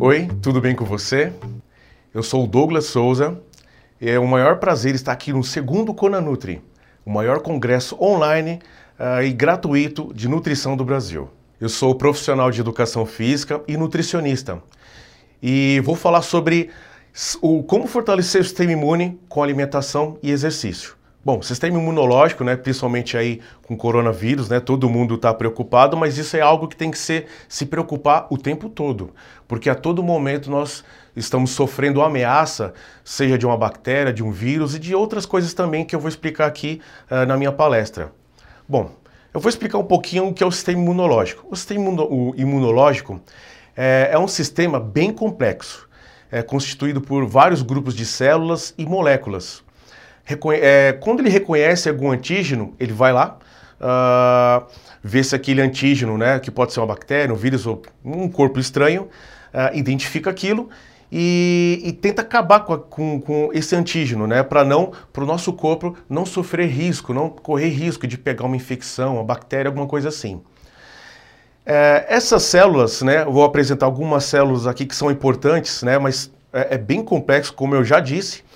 Oi, 0.00 0.28
tudo 0.40 0.60
bem 0.60 0.76
com 0.76 0.84
você? 0.84 1.32
Eu 2.14 2.22
sou 2.22 2.44
o 2.44 2.46
Douglas 2.46 2.84
Souza 2.86 3.40
e 4.00 4.08
é 4.08 4.16
o 4.16 4.28
maior 4.28 4.60
prazer 4.60 4.94
estar 4.94 5.10
aqui 5.10 5.32
no 5.32 5.42
segundo 5.42 5.92
Conanutri, 5.92 6.62
o 7.04 7.10
maior 7.10 7.40
congresso 7.40 8.00
online 8.00 8.60
uh, 8.96 9.20
e 9.24 9.32
gratuito 9.32 10.12
de 10.14 10.28
nutrição 10.28 10.76
do 10.76 10.84
Brasil. 10.84 11.28
Eu 11.60 11.68
sou 11.68 11.96
profissional 11.96 12.48
de 12.48 12.60
educação 12.60 13.04
física 13.04 13.60
e 13.66 13.76
nutricionista 13.76 14.62
e 15.42 15.80
vou 15.84 15.96
falar 15.96 16.22
sobre 16.22 16.70
o, 17.42 17.64
como 17.64 17.88
fortalecer 17.88 18.40
o 18.40 18.44
sistema 18.44 18.70
imune 18.70 19.20
com 19.28 19.42
alimentação 19.42 20.16
e 20.22 20.30
exercício. 20.30 20.97
Bom, 21.24 21.42
sistema 21.42 21.76
imunológico, 21.76 22.44
né, 22.44 22.56
principalmente 22.56 23.16
aí 23.16 23.40
com 23.66 23.76
coronavírus, 23.76 24.48
né, 24.48 24.60
todo 24.60 24.88
mundo 24.88 25.16
está 25.16 25.34
preocupado, 25.34 25.96
mas 25.96 26.16
isso 26.16 26.36
é 26.36 26.40
algo 26.40 26.68
que 26.68 26.76
tem 26.76 26.92
que 26.92 26.98
ser, 26.98 27.26
se 27.48 27.66
preocupar 27.66 28.28
o 28.30 28.38
tempo 28.38 28.68
todo, 28.68 29.12
porque 29.48 29.68
a 29.68 29.74
todo 29.74 30.00
momento 30.00 30.48
nós 30.48 30.84
estamos 31.16 31.50
sofrendo 31.50 32.02
ameaça, 32.02 32.72
seja 33.04 33.36
de 33.36 33.44
uma 33.44 33.56
bactéria, 33.56 34.12
de 34.12 34.22
um 34.22 34.30
vírus 34.30 34.76
e 34.76 34.78
de 34.78 34.94
outras 34.94 35.26
coisas 35.26 35.52
também 35.52 35.84
que 35.84 35.94
eu 35.94 35.98
vou 35.98 36.08
explicar 36.08 36.46
aqui 36.46 36.80
uh, 37.10 37.26
na 37.26 37.36
minha 37.36 37.50
palestra. 37.50 38.12
Bom, 38.68 38.92
eu 39.34 39.40
vou 39.40 39.50
explicar 39.50 39.78
um 39.78 39.84
pouquinho 39.84 40.28
o 40.28 40.32
que 40.32 40.42
é 40.42 40.46
o 40.46 40.52
sistema 40.52 40.80
imunológico. 40.80 41.46
O 41.50 41.56
sistema 41.56 41.82
imunológico 42.36 43.20
é, 43.76 44.10
é 44.12 44.18
um 44.18 44.28
sistema 44.28 44.78
bem 44.78 45.12
complexo, 45.12 45.88
é 46.30 46.42
constituído 46.42 47.00
por 47.00 47.26
vários 47.26 47.60
grupos 47.60 47.94
de 47.94 48.06
células 48.06 48.72
e 48.78 48.86
moléculas 48.86 49.66
é, 50.60 50.92
quando 50.92 51.20
ele 51.20 51.30
reconhece 51.30 51.88
algum 51.88 52.10
antígeno, 52.10 52.74
ele 52.78 52.92
vai 52.92 53.12
lá, 53.12 53.38
uh, 53.80 54.66
vê 55.02 55.22
se 55.22 55.34
aquele 55.34 55.60
antígeno, 55.62 56.18
né, 56.18 56.38
que 56.38 56.50
pode 56.50 56.72
ser 56.72 56.80
uma 56.80 56.86
bactéria, 56.86 57.32
um 57.32 57.36
vírus 57.36 57.66
ou 57.66 57.82
um 58.04 58.28
corpo 58.28 58.58
estranho, 58.58 59.08
uh, 59.54 59.74
identifica 59.76 60.28
aquilo 60.28 60.68
e, 61.10 61.80
e, 61.82 61.92
tenta 61.92 62.20
acabar 62.20 62.60
com, 62.60 62.74
a, 62.74 62.78
com, 62.78 63.20
com 63.20 63.50
esse 63.54 63.74
antígeno, 63.74 64.26
né, 64.26 64.42
para 64.42 64.64
não, 64.64 64.92
para 65.12 65.24
o 65.24 65.26
nosso 65.26 65.52
corpo 65.52 65.96
não 66.08 66.26
sofrer 66.26 66.68
risco, 66.68 67.14
não 67.14 67.30
correr 67.30 67.68
risco 67.68 68.06
de 68.06 68.18
pegar 68.18 68.44
uma 68.44 68.56
infecção, 68.56 69.14
uma 69.14 69.24
bactéria, 69.24 69.68
alguma 69.68 69.86
coisa 69.86 70.10
assim. 70.10 70.42
É, 71.64 72.06
essas 72.08 72.42
células, 72.42 73.00
né, 73.00 73.24
vou 73.24 73.44
apresentar 73.44 73.86
algumas 73.86 74.24
células 74.24 74.66
aqui 74.66 74.84
que 74.84 74.94
são 74.94 75.10
importantes, 75.10 75.82
né, 75.82 75.98
mas 75.98 76.30
é, 76.52 76.74
é 76.74 76.78
bem 76.78 77.02
complexo, 77.02 77.54
como 77.54 77.74
eu 77.74 77.84
já 77.84 78.00
disse 78.00 78.46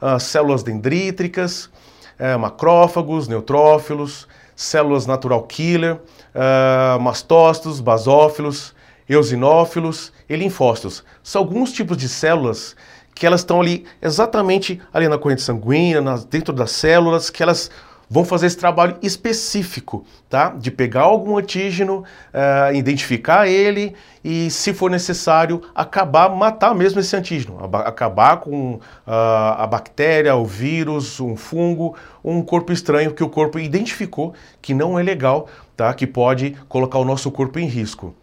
uh, 0.00 0.18
células 0.20 0.62
dendríticas, 0.62 1.70
uh, 2.18 2.38
macrófagos, 2.38 3.28
neutrófilos, 3.28 4.26
células 4.54 5.06
natural 5.06 5.42
killer, 5.42 5.94
uh, 6.34 7.00
mastócitos, 7.00 7.80
basófilos, 7.80 8.74
eosinófilos 9.08 10.12
e 10.28 10.36
linfócitos. 10.36 11.04
São 11.22 11.42
alguns 11.42 11.72
tipos 11.72 11.96
de 11.96 12.08
células 12.08 12.74
que 13.14 13.26
elas 13.26 13.40
estão 13.40 13.60
ali 13.60 13.86
exatamente 14.02 14.80
ali 14.92 15.08
na 15.08 15.16
corrente 15.16 15.42
sanguínea, 15.42 16.00
nas, 16.00 16.24
dentro 16.24 16.52
das 16.52 16.70
células, 16.72 17.30
que 17.30 17.42
elas 17.42 17.70
vão 18.08 18.24
fazer 18.24 18.46
esse 18.46 18.56
trabalho 18.56 18.96
específico, 19.02 20.04
tá? 20.28 20.50
De 20.50 20.70
pegar 20.70 21.02
algum 21.02 21.36
antígeno, 21.36 22.04
uh, 22.32 22.74
identificar 22.74 23.48
ele 23.48 23.94
e, 24.24 24.50
se 24.50 24.72
for 24.72 24.90
necessário, 24.90 25.62
acabar, 25.74 26.28
matar 26.28 26.74
mesmo 26.74 27.00
esse 27.00 27.14
antígeno, 27.16 27.58
acabar 27.84 28.38
com 28.38 28.74
uh, 28.74 28.80
a 29.06 29.66
bactéria, 29.66 30.34
o 30.36 30.44
vírus, 30.44 31.20
um 31.20 31.36
fungo, 31.36 31.96
um 32.24 32.42
corpo 32.42 32.72
estranho 32.72 33.12
que 33.12 33.24
o 33.24 33.28
corpo 33.28 33.58
identificou 33.58 34.34
que 34.62 34.72
não 34.72 34.98
é 34.98 35.02
legal, 35.02 35.48
tá? 35.76 35.92
Que 35.92 36.06
pode 36.06 36.56
colocar 36.68 36.98
o 36.98 37.04
nosso 37.04 37.30
corpo 37.30 37.58
em 37.58 37.66
risco. 37.66 38.14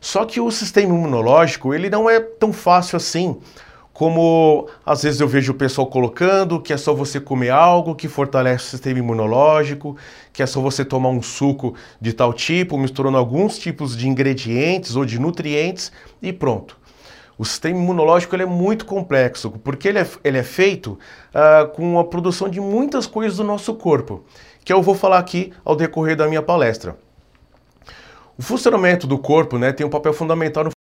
Só 0.00 0.24
que 0.24 0.40
o 0.40 0.50
sistema 0.50 0.94
imunológico, 0.94 1.74
ele 1.74 1.90
não 1.90 2.08
é 2.08 2.20
tão 2.20 2.52
fácil 2.52 2.96
assim 2.96 3.40
como 3.96 4.68
às 4.84 5.04
vezes 5.04 5.22
eu 5.22 5.26
vejo 5.26 5.52
o 5.52 5.54
pessoal 5.54 5.86
colocando 5.86 6.60
que 6.60 6.70
é 6.70 6.76
só 6.76 6.92
você 6.92 7.18
comer 7.18 7.48
algo 7.48 7.94
que 7.94 8.08
fortalece 8.08 8.66
o 8.66 8.68
sistema 8.68 8.98
imunológico, 8.98 9.96
que 10.34 10.42
é 10.42 10.46
só 10.46 10.60
você 10.60 10.84
tomar 10.84 11.08
um 11.08 11.22
suco 11.22 11.74
de 11.98 12.12
tal 12.12 12.34
tipo, 12.34 12.76
misturando 12.76 13.16
alguns 13.16 13.58
tipos 13.58 13.96
de 13.96 14.06
ingredientes 14.06 14.96
ou 14.96 15.06
de 15.06 15.18
nutrientes 15.18 15.90
e 16.20 16.30
pronto. 16.30 16.76
O 17.38 17.44
sistema 17.46 17.78
imunológico 17.78 18.36
ele 18.36 18.42
é 18.42 18.46
muito 18.46 18.84
complexo, 18.84 19.50
porque 19.64 19.88
ele 19.88 20.00
é, 20.00 20.06
ele 20.22 20.36
é 20.36 20.42
feito 20.42 20.98
uh, 21.34 21.66
com 21.68 21.98
a 21.98 22.04
produção 22.04 22.50
de 22.50 22.60
muitas 22.60 23.06
coisas 23.06 23.38
do 23.38 23.44
nosso 23.44 23.72
corpo, 23.76 24.26
que 24.62 24.74
eu 24.74 24.82
vou 24.82 24.94
falar 24.94 25.16
aqui 25.16 25.54
ao 25.64 25.74
decorrer 25.74 26.16
da 26.16 26.28
minha 26.28 26.42
palestra. 26.42 26.98
O 28.36 28.42
funcionamento 28.42 29.06
do 29.06 29.16
corpo 29.16 29.56
né, 29.56 29.72
tem 29.72 29.86
um 29.86 29.90
papel 29.90 30.12
fundamental 30.12 30.64
no 30.64 30.75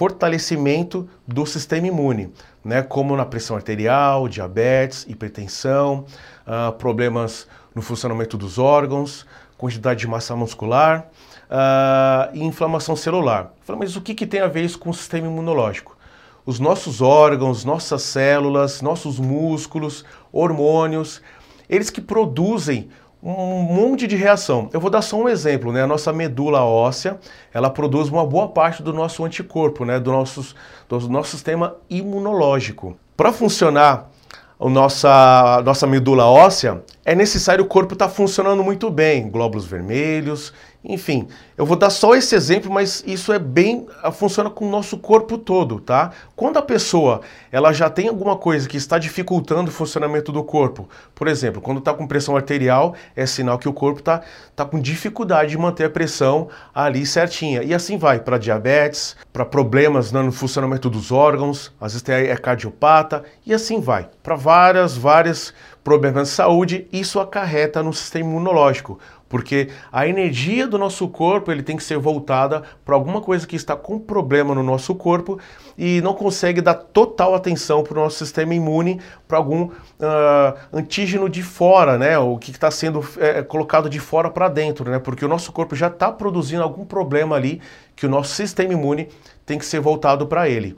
fortalecimento 0.00 1.06
do 1.28 1.44
sistema 1.44 1.86
imune, 1.86 2.32
né, 2.64 2.80
como 2.80 3.14
na 3.14 3.26
pressão 3.26 3.54
arterial, 3.54 4.28
diabetes, 4.28 5.04
hipertensão, 5.06 6.06
uh, 6.46 6.72
problemas 6.72 7.46
no 7.74 7.82
funcionamento 7.82 8.38
dos 8.38 8.58
órgãos, 8.58 9.26
quantidade 9.58 10.00
de 10.00 10.08
massa 10.08 10.34
muscular 10.34 11.10
uh, 11.50 12.34
e 12.34 12.42
inflamação 12.42 12.96
celular. 12.96 13.52
Mas 13.78 13.94
o 13.94 14.00
que, 14.00 14.14
que 14.14 14.26
tem 14.26 14.40
a 14.40 14.46
ver 14.48 14.64
isso 14.64 14.78
com 14.78 14.88
o 14.88 14.94
sistema 14.94 15.26
imunológico? 15.26 15.98
Os 16.46 16.58
nossos 16.58 17.02
órgãos, 17.02 17.62
nossas 17.66 18.00
células, 18.00 18.80
nossos 18.80 19.20
músculos, 19.20 20.02
hormônios, 20.32 21.20
eles 21.68 21.90
que 21.90 22.00
produzem 22.00 22.88
um 23.22 23.62
monte 23.62 24.06
de 24.06 24.16
reação. 24.16 24.70
Eu 24.72 24.80
vou 24.80 24.90
dar 24.90 25.02
só 25.02 25.16
um 25.16 25.28
exemplo, 25.28 25.72
né? 25.72 25.82
A 25.82 25.86
nossa 25.86 26.12
medula 26.12 26.64
óssea, 26.64 27.18
ela 27.52 27.68
produz 27.68 28.08
uma 28.08 28.24
boa 28.24 28.48
parte 28.48 28.82
do 28.82 28.92
nosso 28.92 29.24
anticorpo, 29.24 29.84
né? 29.84 30.00
Do 30.00 30.10
nosso, 30.10 30.54
do 30.88 31.08
nosso 31.08 31.30
sistema 31.30 31.76
imunológico. 31.88 32.96
Para 33.16 33.32
funcionar 33.32 34.10
a 34.58 34.68
nossa, 34.68 35.62
nossa 35.64 35.86
medula 35.86 36.26
óssea, 36.26 36.82
é 37.04 37.14
necessário 37.14 37.64
o 37.64 37.68
corpo 37.68 37.94
estar 37.94 38.08
tá 38.08 38.12
funcionando 38.12 38.62
muito 38.62 38.90
bem, 38.90 39.30
glóbulos 39.30 39.66
vermelhos, 39.66 40.52
enfim, 40.82 41.28
eu 41.58 41.66
vou 41.66 41.76
dar 41.76 41.90
só 41.90 42.14
esse 42.14 42.34
exemplo, 42.34 42.72
mas 42.72 43.04
isso 43.06 43.34
é 43.34 43.38
bem 43.38 43.86
funciona 44.12 44.48
com 44.48 44.66
o 44.66 44.70
nosso 44.70 44.96
corpo 44.96 45.36
todo, 45.36 45.78
tá? 45.78 46.10
Quando 46.34 46.58
a 46.58 46.62
pessoa 46.62 47.20
ela 47.52 47.70
já 47.70 47.90
tem 47.90 48.08
alguma 48.08 48.34
coisa 48.34 48.66
que 48.66 48.78
está 48.78 48.98
dificultando 48.98 49.68
o 49.68 49.72
funcionamento 49.72 50.32
do 50.32 50.42
corpo, 50.42 50.88
por 51.14 51.28
exemplo, 51.28 51.60
quando 51.60 51.78
está 51.78 51.92
com 51.92 52.06
pressão 52.06 52.34
arterial, 52.34 52.94
é 53.14 53.26
sinal 53.26 53.58
que 53.58 53.68
o 53.68 53.74
corpo 53.74 53.98
está 53.98 54.22
tá 54.56 54.64
com 54.64 54.80
dificuldade 54.80 55.50
de 55.50 55.58
manter 55.58 55.84
a 55.84 55.90
pressão 55.90 56.48
ali 56.74 57.04
certinha. 57.04 57.62
E 57.62 57.74
assim 57.74 57.98
vai 57.98 58.18
para 58.18 58.38
diabetes, 58.38 59.16
para 59.32 59.44
problemas 59.44 60.10
no 60.12 60.32
funcionamento 60.32 60.88
dos 60.88 61.12
órgãos, 61.12 61.72
às 61.78 61.92
vezes 61.92 62.08
é 62.08 62.34
cardiopata 62.36 63.22
e 63.44 63.52
assim 63.52 63.80
vai 63.80 64.08
para 64.22 64.34
várias 64.34 64.96
várias 64.96 65.52
problemas 65.84 66.28
de 66.28 66.34
saúde. 66.34 66.88
Isso 66.92 67.20
acarreta 67.20 67.82
no 67.82 67.92
sistema 67.92 68.30
imunológico 68.30 68.98
porque 69.30 69.68
a 69.92 70.08
energia 70.08 70.66
do 70.66 70.76
nosso 70.76 71.08
corpo 71.08 71.52
ele 71.52 71.62
tem 71.62 71.76
que 71.76 71.84
ser 71.84 71.96
voltada 71.96 72.64
para 72.84 72.96
alguma 72.96 73.20
coisa 73.20 73.46
que 73.46 73.54
está 73.54 73.76
com 73.76 73.96
problema 73.96 74.56
no 74.56 74.62
nosso 74.62 74.92
corpo 74.92 75.38
e 75.78 76.00
não 76.00 76.12
consegue 76.12 76.60
dar 76.60 76.74
total 76.74 77.36
atenção 77.36 77.84
para 77.84 77.96
o 77.96 78.02
nosso 78.02 78.18
sistema 78.18 78.52
imune 78.52 79.00
para 79.28 79.38
algum 79.38 79.66
uh, 79.66 80.58
antígeno 80.72 81.28
de 81.28 81.44
fora, 81.44 81.96
né? 81.96 82.18
O 82.18 82.38
que 82.38 82.50
está 82.50 82.72
sendo 82.72 83.08
é, 83.18 83.40
colocado 83.40 83.88
de 83.88 84.00
fora 84.00 84.28
para 84.28 84.48
dentro, 84.48 84.90
né? 84.90 84.98
Porque 84.98 85.24
o 85.24 85.28
nosso 85.28 85.52
corpo 85.52 85.76
já 85.76 85.86
está 85.86 86.10
produzindo 86.10 86.64
algum 86.64 86.84
problema 86.84 87.36
ali 87.36 87.62
que 87.94 88.06
o 88.06 88.08
nosso 88.08 88.34
sistema 88.34 88.72
imune 88.72 89.08
tem 89.46 89.56
que 89.56 89.64
ser 89.64 89.78
voltado 89.78 90.26
para 90.26 90.48
ele. 90.48 90.76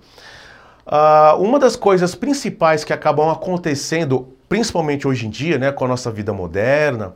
Uh, 0.86 1.40
uma 1.40 1.58
das 1.58 1.74
coisas 1.74 2.14
principais 2.14 2.84
que 2.84 2.92
acabam 2.92 3.30
acontecendo, 3.30 4.28
principalmente 4.46 5.08
hoje 5.08 5.26
em 5.26 5.30
dia, 5.30 5.56
né, 5.56 5.72
com 5.72 5.86
a 5.86 5.88
nossa 5.88 6.10
vida 6.10 6.34
moderna, 6.34 7.14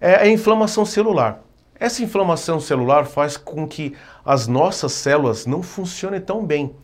é 0.00 0.16
a 0.16 0.28
inflamação 0.28 0.84
celular. 0.84 1.40
Essa 1.78 2.02
inflamação 2.02 2.58
celular 2.58 3.04
faz 3.04 3.36
com 3.36 3.66
que 3.66 3.94
as 4.24 4.46
nossas 4.46 4.92
células 4.92 5.44
não 5.44 5.62
funcionem 5.62 6.20
tão 6.20 6.44
bem. 6.44 6.74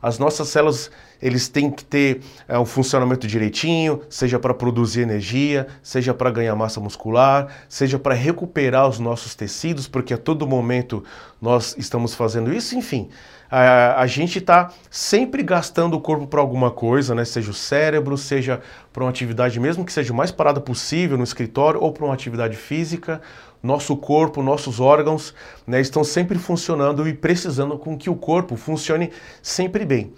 As 0.00 0.18
nossas 0.18 0.48
células 0.48 0.90
eles 1.20 1.48
têm 1.48 1.70
que 1.70 1.84
ter 1.84 2.20
é, 2.46 2.58
um 2.58 2.64
funcionamento 2.64 3.26
direitinho, 3.26 4.02
seja 4.08 4.38
para 4.38 4.54
produzir 4.54 5.00
energia, 5.00 5.66
seja 5.82 6.14
para 6.14 6.30
ganhar 6.30 6.54
massa 6.54 6.80
muscular, 6.80 7.48
seja 7.68 7.98
para 7.98 8.14
recuperar 8.14 8.88
os 8.88 9.00
nossos 9.00 9.34
tecidos, 9.34 9.88
porque 9.88 10.14
a 10.14 10.18
todo 10.18 10.46
momento 10.46 11.02
nós 11.40 11.74
estamos 11.76 12.14
fazendo 12.14 12.52
isso, 12.52 12.76
enfim. 12.76 13.08
A, 13.50 14.02
a 14.02 14.06
gente 14.06 14.38
está 14.38 14.72
sempre 14.90 15.42
gastando 15.42 15.94
o 15.94 16.00
corpo 16.00 16.26
para 16.26 16.40
alguma 16.40 16.70
coisa, 16.70 17.14
né? 17.14 17.24
seja 17.24 17.50
o 17.50 17.54
cérebro, 17.54 18.16
seja 18.18 18.60
para 18.92 19.04
uma 19.04 19.10
atividade, 19.10 19.58
mesmo 19.58 19.84
que 19.84 19.92
seja 19.92 20.12
o 20.12 20.16
mais 20.16 20.30
parada 20.30 20.60
possível 20.60 21.16
no 21.16 21.24
escritório, 21.24 21.80
ou 21.80 21.92
para 21.92 22.04
uma 22.04 22.14
atividade 22.14 22.56
física. 22.56 23.20
Nosso 23.62 23.96
corpo, 23.96 24.42
nossos 24.42 24.78
órgãos 24.78 25.34
né, 25.66 25.80
estão 25.80 26.04
sempre 26.04 26.38
funcionando 26.38 27.08
e 27.08 27.14
precisando 27.14 27.76
com 27.76 27.98
que 27.98 28.08
o 28.08 28.14
corpo 28.14 28.56
funcione 28.56 29.10
sempre 29.42 29.84
bem. 29.84 30.12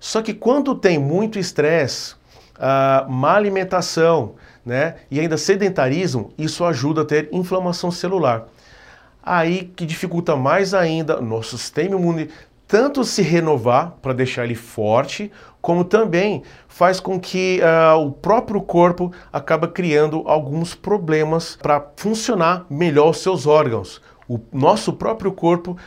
Só 0.00 0.22
que 0.22 0.32
quando 0.32 0.74
tem 0.74 0.98
muito 0.98 1.38
estresse, 1.38 2.14
uh, 2.58 3.10
má 3.10 3.34
alimentação 3.34 4.36
né, 4.64 4.96
e 5.10 5.18
ainda 5.18 5.36
sedentarismo, 5.36 6.32
isso 6.38 6.64
ajuda 6.64 7.02
a 7.02 7.04
ter 7.04 7.28
inflamação 7.32 7.90
celular. 7.90 8.46
Aí 9.22 9.70
que 9.76 9.84
dificulta 9.84 10.36
mais 10.36 10.72
ainda 10.72 11.20
nosso 11.20 11.58
sistema 11.58 11.96
imune 11.96 12.30
tanto 12.68 13.02
se 13.02 13.22
renovar 13.22 13.96
para 14.02 14.12
deixar 14.12 14.44
ele 14.44 14.54
forte, 14.54 15.32
como 15.60 15.82
também 15.82 16.42
faz 16.68 17.00
com 17.00 17.18
que 17.18 17.60
uh, 17.62 17.98
o 17.98 18.12
próprio 18.12 18.60
corpo 18.60 19.10
acaba 19.32 19.66
criando 19.66 20.22
alguns 20.26 20.74
problemas 20.74 21.56
para 21.56 21.84
funcionar 21.96 22.66
melhor 22.68 23.10
os 23.10 23.22
seus 23.22 23.46
órgãos. 23.46 24.02
O 24.28 24.38
nosso 24.52 24.92
próprio 24.92 25.32
corpo 25.32 25.78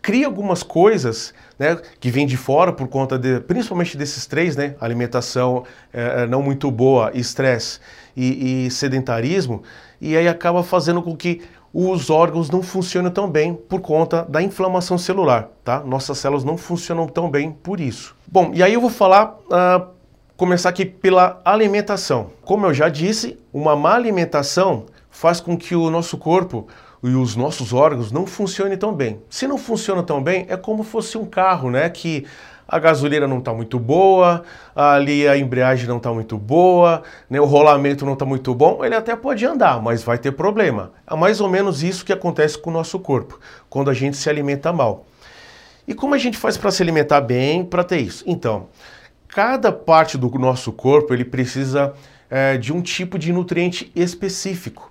cria 0.00 0.26
algumas 0.26 0.62
coisas 0.62 1.34
né, 1.58 1.78
que 1.98 2.10
vêm 2.10 2.26
de 2.26 2.36
fora 2.36 2.72
por 2.72 2.86
conta 2.86 3.18
de, 3.18 3.40
principalmente 3.40 3.96
desses 3.96 4.26
três, 4.26 4.54
né, 4.54 4.76
alimentação 4.78 5.64
é, 5.92 6.26
não 6.26 6.42
muito 6.42 6.70
boa, 6.70 7.10
estresse 7.14 7.80
e, 8.14 8.66
e 8.66 8.70
sedentarismo, 8.70 9.62
e 10.00 10.14
aí 10.16 10.28
acaba 10.28 10.62
fazendo 10.62 11.02
com 11.02 11.16
que 11.16 11.40
os 11.74 12.08
órgãos 12.08 12.48
não 12.48 12.62
funcionem 12.62 13.10
tão 13.10 13.28
bem 13.28 13.52
por 13.52 13.80
conta 13.80 14.24
da 14.28 14.40
inflamação 14.40 14.96
celular, 14.96 15.48
tá? 15.64 15.80
Nossas 15.80 16.18
células 16.18 16.44
não 16.44 16.56
funcionam 16.56 17.08
tão 17.08 17.28
bem 17.28 17.50
por 17.50 17.80
isso. 17.80 18.14
Bom, 18.28 18.52
e 18.54 18.62
aí 18.62 18.72
eu 18.72 18.80
vou 18.80 18.90
falar, 18.90 19.36
uh, 19.46 19.88
começar 20.36 20.68
aqui 20.68 20.84
pela 20.84 21.40
alimentação. 21.44 22.30
Como 22.42 22.64
eu 22.64 22.72
já 22.72 22.88
disse, 22.88 23.36
uma 23.52 23.74
má 23.74 23.94
alimentação 23.96 24.84
faz 25.10 25.40
com 25.40 25.56
que 25.56 25.74
o 25.74 25.90
nosso 25.90 26.16
corpo 26.16 26.68
e 27.02 27.08
os 27.08 27.34
nossos 27.34 27.72
órgãos 27.72 28.12
não 28.12 28.24
funcionem 28.24 28.78
tão 28.78 28.94
bem. 28.94 29.20
Se 29.28 29.48
não 29.48 29.58
funciona 29.58 30.02
tão 30.02 30.22
bem, 30.22 30.46
é 30.48 30.56
como 30.56 30.84
fosse 30.84 31.18
um 31.18 31.24
carro, 31.24 31.72
né? 31.72 31.90
Que 31.90 32.24
a 32.66 32.78
gasolina 32.78 33.26
não 33.26 33.38
está 33.38 33.52
muito 33.52 33.78
boa, 33.78 34.42
ali 34.74 35.28
a 35.28 35.36
embreagem 35.36 35.86
não 35.86 35.98
está 35.98 36.12
muito 36.12 36.38
boa, 36.38 37.02
né, 37.28 37.40
o 37.40 37.44
rolamento 37.44 38.04
não 38.04 38.14
está 38.14 38.24
muito 38.24 38.54
bom, 38.54 38.84
ele 38.84 38.94
até 38.94 39.14
pode 39.14 39.44
andar, 39.44 39.82
mas 39.82 40.02
vai 40.02 40.18
ter 40.18 40.32
problema. 40.32 40.92
É 41.06 41.14
mais 41.14 41.40
ou 41.40 41.48
menos 41.48 41.82
isso 41.82 42.04
que 42.04 42.12
acontece 42.12 42.58
com 42.58 42.70
o 42.70 42.72
nosso 42.72 42.98
corpo, 42.98 43.38
quando 43.68 43.90
a 43.90 43.94
gente 43.94 44.16
se 44.16 44.28
alimenta 44.28 44.72
mal. 44.72 45.06
E 45.86 45.94
como 45.94 46.14
a 46.14 46.18
gente 46.18 46.38
faz 46.38 46.56
para 46.56 46.70
se 46.70 46.82
alimentar 46.82 47.20
bem, 47.20 47.64
para 47.64 47.84
ter 47.84 47.98
isso? 47.98 48.24
Então, 48.26 48.68
cada 49.28 49.70
parte 49.70 50.16
do 50.16 50.30
nosso 50.38 50.72
corpo 50.72 51.12
ele 51.12 51.24
precisa 51.24 51.92
é, 52.30 52.56
de 52.56 52.72
um 52.72 52.80
tipo 52.80 53.18
de 53.18 53.32
nutriente 53.32 53.92
específico. 53.94 54.90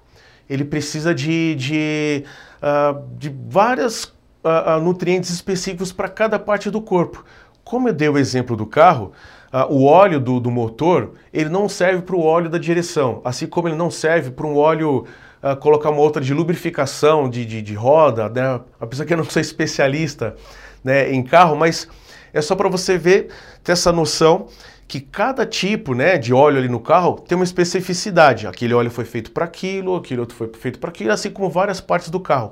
Ele 0.50 0.64
precisa 0.64 1.16
de, 1.16 1.56
de, 1.56 2.26
uh, 2.62 3.02
de 3.18 3.34
várias 3.48 4.04
uh, 4.04 4.80
nutrientes 4.82 5.30
específicos 5.30 5.92
para 5.92 6.10
cada 6.10 6.38
parte 6.38 6.70
do 6.70 6.82
corpo. 6.82 7.24
Como 7.64 7.88
eu 7.88 7.94
dei 7.94 8.10
o 8.10 8.18
exemplo 8.18 8.56
do 8.56 8.66
carro, 8.66 9.12
uh, 9.52 9.74
o 9.74 9.86
óleo 9.86 10.20
do, 10.20 10.40
do, 10.40 10.52
motor 10.52 11.14
ele 11.32 11.50
não 11.50 11.70
serve 11.70 12.02
para 12.02 12.16
o 12.16 12.24
óleo 12.24 12.50
da 12.50 12.58
direção, 12.58 13.22
assim 13.24 13.48
como 13.48 13.68
ele 13.68 13.76
não 13.76 13.90
serve 13.90 14.32
para 14.32 14.46
um 14.46 14.58
óleo 14.58 15.06
uh, 15.42 15.56
colocar 15.58 15.90
uma 15.90 16.02
outra 16.02 16.22
de 16.22 16.34
lubrificação 16.34 17.30
de, 17.30 17.46
de, 17.46 17.62
de 17.62 17.74
roda, 17.74 18.30
né? 18.30 18.60
apesar 18.80 19.06
que 19.06 19.14
eu 19.14 19.18
não 19.18 19.24
sou 19.24 19.42
especialista 19.42 20.36
né, 20.84 21.12
em 21.12 21.24
carro, 21.24 21.56
mas 21.56 21.88
é 22.34 22.42
só 22.42 22.56
para 22.56 22.68
você 22.68 22.98
ver, 22.98 23.30
ter 23.64 23.72
essa 23.72 23.92
noção 23.92 24.48
que 24.88 25.00
cada 25.00 25.46
tipo 25.46 25.94
né, 25.94 26.18
de 26.18 26.34
óleo 26.34 26.58
ali 26.58 26.68
no 26.68 26.80
carro 26.80 27.20
tem 27.28 27.36
uma 27.36 27.44
especificidade. 27.44 28.48
Aquele 28.48 28.74
óleo 28.74 28.92
foi 28.92 29.06
feito 29.06 29.32
para 29.32 29.46
aquilo, 29.46 29.96
aquele 29.96 30.20
outro 30.20 30.36
foi 30.36 30.52
feito 30.60 30.80
para 30.80 30.90
aquilo, 30.90 31.12
assim 31.12 31.30
como 31.30 31.50
várias 31.50 31.80
partes 31.80 32.10
do 32.10 32.20
carro. 32.20 32.52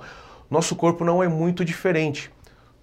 Nosso 0.49 0.75
corpo 0.75 1.03
não 1.03 1.21
é 1.21 1.27
muito 1.27 1.65
diferente. 1.65 2.31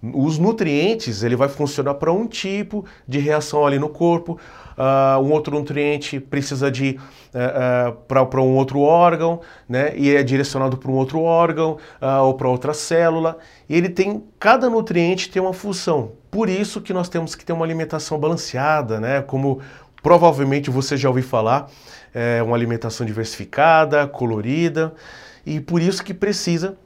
Os 0.01 0.37
nutrientes, 0.37 1.23
ele 1.23 1.35
vai 1.35 1.49
funcionar 1.49 1.95
para 1.95 2.11
um 2.11 2.25
tipo 2.25 2.85
de 3.05 3.19
reação 3.19 3.65
ali 3.65 3.77
no 3.77 3.89
corpo, 3.89 4.39
uh, 4.77 5.21
um 5.21 5.31
outro 5.31 5.53
nutriente 5.57 6.21
precisa 6.21 6.71
de 6.71 6.97
uh, 7.33 7.89
uh, 7.89 7.95
para 8.05 8.41
um 8.41 8.55
outro 8.55 8.79
órgão, 8.79 9.41
né? 9.67 9.93
E 9.97 10.15
é 10.15 10.23
direcionado 10.23 10.77
para 10.77 10.89
um 10.89 10.93
outro 10.93 11.21
órgão 11.21 11.77
ou 12.23 12.33
para 12.33 12.47
outra 12.47 12.73
célula. 12.73 13.37
E 13.67 13.75
ele 13.75 13.89
tem, 13.89 14.23
cada 14.39 14.69
nutriente 14.69 15.29
tem 15.29 15.41
uma 15.41 15.53
função. 15.53 16.13
Por 16.31 16.47
isso 16.47 16.79
que 16.79 16.93
nós 16.93 17.09
temos 17.09 17.35
que 17.35 17.43
ter 17.43 17.51
uma 17.51 17.65
alimentação 17.65 18.17
balanceada, 18.17 19.01
né? 19.01 19.21
Como 19.21 19.59
provavelmente 20.01 20.69
você 20.69 20.95
já 20.95 21.09
ouviu 21.09 21.25
falar, 21.25 21.69
é 22.13 22.41
uma 22.41 22.55
alimentação 22.55 23.05
diversificada, 23.05 24.07
colorida, 24.07 24.93
e 25.45 25.59
por 25.59 25.81
isso 25.81 26.01
que 26.03 26.13
precisa 26.13 26.77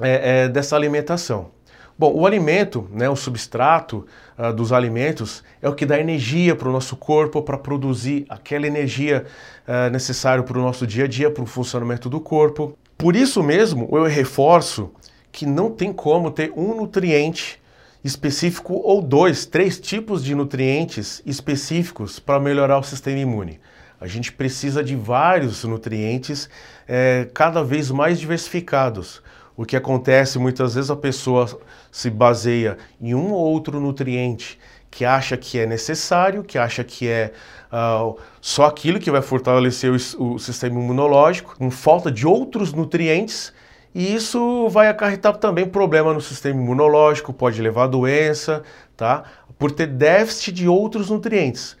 é, 0.00 0.44
é, 0.44 0.48
dessa 0.48 0.76
alimentação. 0.76 1.50
Bom, 1.98 2.12
o 2.14 2.24
alimento, 2.24 2.88
né, 2.92 3.10
o 3.10 3.16
substrato 3.16 4.06
uh, 4.38 4.52
dos 4.52 4.72
alimentos, 4.72 5.42
é 5.60 5.68
o 5.68 5.74
que 5.74 5.84
dá 5.84 5.98
energia 5.98 6.54
para 6.54 6.68
o 6.68 6.72
nosso 6.72 6.94
corpo 6.94 7.42
para 7.42 7.58
produzir 7.58 8.24
aquela 8.28 8.68
energia 8.68 9.24
uh, 9.66 9.90
necessária 9.90 10.44
para 10.44 10.56
o 10.56 10.62
nosso 10.62 10.86
dia 10.86 11.06
a 11.06 11.08
dia, 11.08 11.28
para 11.28 11.42
o 11.42 11.46
funcionamento 11.46 12.08
do 12.08 12.20
corpo. 12.20 12.78
Por 12.96 13.16
isso 13.16 13.42
mesmo, 13.42 13.88
eu 13.90 14.04
reforço 14.04 14.92
que 15.32 15.44
não 15.44 15.72
tem 15.72 15.92
como 15.92 16.30
ter 16.30 16.52
um 16.56 16.72
nutriente 16.76 17.60
específico 18.04 18.74
ou 18.74 19.02
dois, 19.02 19.44
três 19.44 19.80
tipos 19.80 20.22
de 20.22 20.36
nutrientes 20.36 21.20
específicos 21.26 22.20
para 22.20 22.38
melhorar 22.38 22.78
o 22.78 22.84
sistema 22.84 23.18
imune. 23.18 23.58
A 24.00 24.06
gente 24.06 24.30
precisa 24.30 24.84
de 24.84 24.94
vários 24.94 25.64
nutrientes 25.64 26.48
é, 26.86 27.28
cada 27.34 27.64
vez 27.64 27.90
mais 27.90 28.20
diversificados. 28.20 29.20
O 29.58 29.66
que 29.66 29.74
acontece 29.74 30.38
muitas 30.38 30.76
vezes 30.76 30.88
a 30.88 30.94
pessoa 30.94 31.60
se 31.90 32.08
baseia 32.08 32.78
em 33.00 33.12
um 33.12 33.32
ou 33.32 33.44
outro 33.44 33.80
nutriente 33.80 34.56
que 34.88 35.04
acha 35.04 35.36
que 35.36 35.58
é 35.58 35.66
necessário, 35.66 36.44
que 36.44 36.56
acha 36.56 36.84
que 36.84 37.08
é 37.08 37.32
uh, 37.72 38.16
só 38.40 38.66
aquilo 38.66 39.00
que 39.00 39.10
vai 39.10 39.20
fortalecer 39.20 39.90
o, 39.90 40.34
o 40.34 40.38
sistema 40.38 40.80
imunológico, 40.80 41.56
com 41.58 41.72
falta 41.72 42.08
de 42.08 42.24
outros 42.24 42.72
nutrientes, 42.72 43.52
e 43.92 44.14
isso 44.14 44.68
vai 44.68 44.86
acarretar 44.86 45.36
também 45.38 45.66
problema 45.66 46.14
no 46.14 46.20
sistema 46.20 46.60
imunológico, 46.60 47.32
pode 47.32 47.60
levar 47.60 47.84
a 47.84 47.88
doença, 47.88 48.62
tá? 48.96 49.24
Por 49.58 49.72
ter 49.72 49.88
déficit 49.88 50.52
de 50.52 50.68
outros 50.68 51.10
nutrientes. 51.10 51.76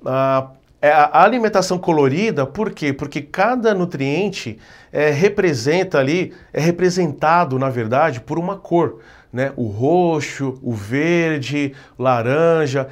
Uh, 0.00 0.48
é 0.80 0.90
a 0.90 1.22
alimentação 1.22 1.76
colorida, 1.76 2.46
por 2.46 2.70
quê? 2.70 2.92
Porque 2.92 3.20
cada 3.20 3.74
nutriente 3.74 4.58
é, 4.92 5.10
representa 5.10 5.98
ali, 5.98 6.32
é 6.52 6.60
representado, 6.60 7.58
na 7.58 7.68
verdade, 7.68 8.20
por 8.20 8.38
uma 8.38 8.56
cor. 8.56 9.00
Né? 9.32 9.52
O 9.56 9.66
roxo, 9.66 10.58
o 10.62 10.72
verde, 10.72 11.74
laranja. 11.98 12.88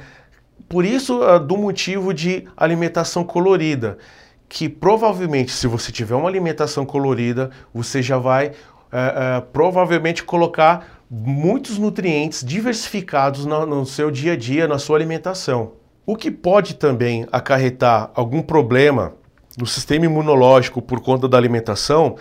Por 0.67 0.83
isso, 0.83 1.21
uh, 1.21 1.39
do 1.39 1.55
motivo 1.55 2.13
de 2.13 2.45
alimentação 2.57 3.23
colorida, 3.23 3.97
que 4.49 4.67
provavelmente, 4.67 5.51
se 5.51 5.65
você 5.65 5.91
tiver 5.91 6.15
uma 6.15 6.27
alimentação 6.27 6.85
colorida, 6.85 7.51
você 7.73 8.01
já 8.01 8.17
vai 8.17 8.47
uh, 8.47 8.51
uh, 8.51 9.41
provavelmente 9.53 10.23
colocar 10.23 10.99
muitos 11.09 11.77
nutrientes 11.77 12.43
diversificados 12.43 13.45
no, 13.45 13.65
no 13.65 13.85
seu 13.85 14.11
dia 14.11 14.33
a 14.33 14.35
dia, 14.35 14.67
na 14.67 14.77
sua 14.77 14.97
alimentação. 14.97 15.76
O 16.07 16.15
que 16.15 16.31
pode 16.31 16.75
também 16.75 17.27
acarretar 17.33 18.11
algum 18.15 18.41
problema 18.41 19.13
no 19.57 19.67
sistema 19.67 20.05
imunológico 20.05 20.81
por 20.81 21.01
conta 21.01 21.27
da 21.27 21.37
alimentação, 21.37 22.15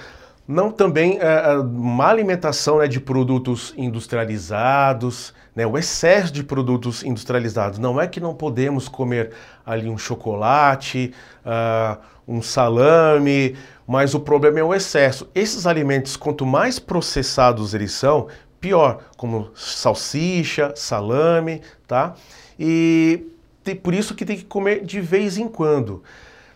não 0.48 0.72
também 0.72 1.20
é, 1.20 1.56
má 1.62 2.08
alimentação 2.08 2.78
né, 2.78 2.88
de 2.88 2.98
produtos 2.98 3.72
industrializados, 3.76 5.32
né, 5.54 5.64
o 5.64 5.78
excesso 5.78 6.32
de 6.32 6.42
produtos 6.42 7.04
industrializados. 7.04 7.78
Não 7.78 8.00
é 8.00 8.08
que 8.08 8.18
não 8.18 8.34
podemos 8.34 8.88
comer 8.88 9.30
ali 9.64 9.88
um 9.88 9.96
chocolate, 9.96 11.14
uh, 11.44 11.96
um 12.26 12.42
salame, 12.42 13.56
mas 13.86 14.14
o 14.14 14.20
problema 14.20 14.58
é 14.58 14.64
o 14.64 14.74
excesso. 14.74 15.30
Esses 15.32 15.64
alimentos, 15.64 16.16
quanto 16.16 16.44
mais 16.44 16.80
processados 16.80 17.72
eles 17.72 17.92
são, 17.92 18.26
pior, 18.60 18.98
como 19.16 19.48
salsicha, 19.54 20.72
salame, 20.74 21.62
tá? 21.86 22.14
E 22.58 23.35
por 23.74 23.94
isso 23.94 24.14
que 24.14 24.24
tem 24.24 24.36
que 24.36 24.44
comer 24.44 24.84
de 24.84 25.00
vez 25.00 25.36
em 25.36 25.48
quando. 25.48 26.02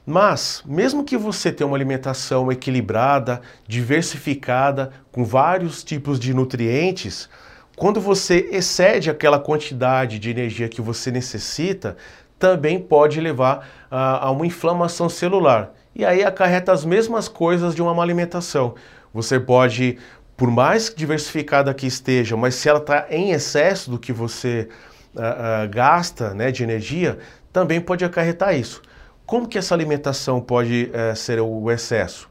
Mas, 0.07 0.63
mesmo 0.67 1.05
que 1.05 1.17
você 1.17 1.53
tenha 1.53 1.67
uma 1.67 1.77
alimentação 1.77 2.51
equilibrada, 2.51 3.41
diversificada, 3.67 4.91
com 5.13 5.25
vários 5.25 5.85
tipos 5.85 6.19
de 6.19 6.33
nutrientes, 6.35 7.29
quando 7.77 8.01
você 8.01 8.49
excede 8.51 9.09
aquela 9.09 9.39
quantidade 9.39 10.19
de 10.19 10.31
energia 10.31 10.69
que 10.69 10.81
você 10.81 11.11
necessita, 11.11 11.97
também 12.39 12.79
pode 12.79 13.21
levar 13.21 13.69
a, 13.91 14.27
a 14.27 14.31
uma 14.31 14.47
inflamação 14.47 15.09
celular. 15.09 15.73
E 15.95 16.05
aí 16.05 16.25
acarreta 16.25 16.73
as 16.73 16.85
mesmas 16.85 17.29
coisas 17.29 17.75
de 17.75 17.83
uma 17.83 17.95
má 17.95 18.03
alimentação. 18.03 18.75
Você 19.13 19.39
pode, 19.39 19.99
por 20.37 20.51
mais 20.51 20.93
diversificada 20.95 21.75
que 21.75 21.87
esteja, 21.87 22.37
mas 22.37 22.55
se 22.55 22.69
ela 22.69 22.79
está 22.79 23.07
em 23.11 23.33
excesso 23.33 23.91
do 23.91 23.99
que 23.99 24.13
você 24.13 24.69
uh, 25.15 25.69
gasta 25.71 26.35
né, 26.35 26.51
de 26.51 26.63
energia, 26.63 27.19
também 27.53 27.81
pode 27.81 28.05
acarretar 28.05 28.55
isso. 28.55 28.83
Como 29.27 29.47
que 29.47 29.59
essa 29.59 29.75
alimentação 29.75 30.41
pode 30.41 30.91
uh, 30.93 31.17
ser 31.17 31.41
o 31.41 31.71
excesso? 31.71 32.29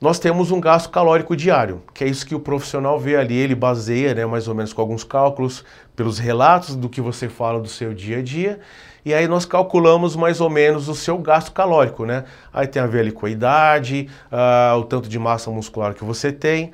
nós 0.00 0.18
temos 0.18 0.50
um 0.50 0.60
gasto 0.60 0.88
calórico 0.88 1.36
diário, 1.36 1.82
que 1.92 2.02
é 2.02 2.06
isso 2.08 2.26
que 2.26 2.34
o 2.34 2.40
profissional 2.40 2.98
vê 2.98 3.16
ali, 3.16 3.36
ele 3.36 3.54
baseia 3.54 4.14
né, 4.14 4.24
mais 4.24 4.48
ou 4.48 4.54
menos 4.54 4.72
com 4.72 4.80
alguns 4.80 5.04
cálculos, 5.04 5.62
pelos 5.94 6.18
relatos 6.18 6.74
do 6.74 6.88
que 6.88 7.02
você 7.02 7.28
fala 7.28 7.60
do 7.60 7.68
seu 7.68 7.92
dia 7.92 8.18
a 8.18 8.22
dia, 8.22 8.58
e 9.04 9.12
aí 9.12 9.28
nós 9.28 9.44
calculamos 9.44 10.16
mais 10.16 10.40
ou 10.40 10.48
menos 10.48 10.88
o 10.88 10.94
seu 10.94 11.18
gasto 11.18 11.52
calórico, 11.52 12.06
né? 12.06 12.24
Aí 12.52 12.66
tem 12.66 12.80
a 12.80 12.86
ver 12.86 13.00
ali 13.00 13.12
com 13.12 13.26
a 13.26 13.30
idade, 13.30 14.08
uh, 14.32 14.78
o 14.78 14.84
tanto 14.84 15.08
de 15.08 15.18
massa 15.18 15.50
muscular 15.50 15.92
que 15.92 16.02
você 16.02 16.32
tem, 16.32 16.72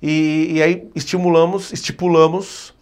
e, 0.00 0.52
e 0.52 0.62
aí 0.62 0.88
estimulamos, 0.94 1.72
estipulamos 1.72 2.72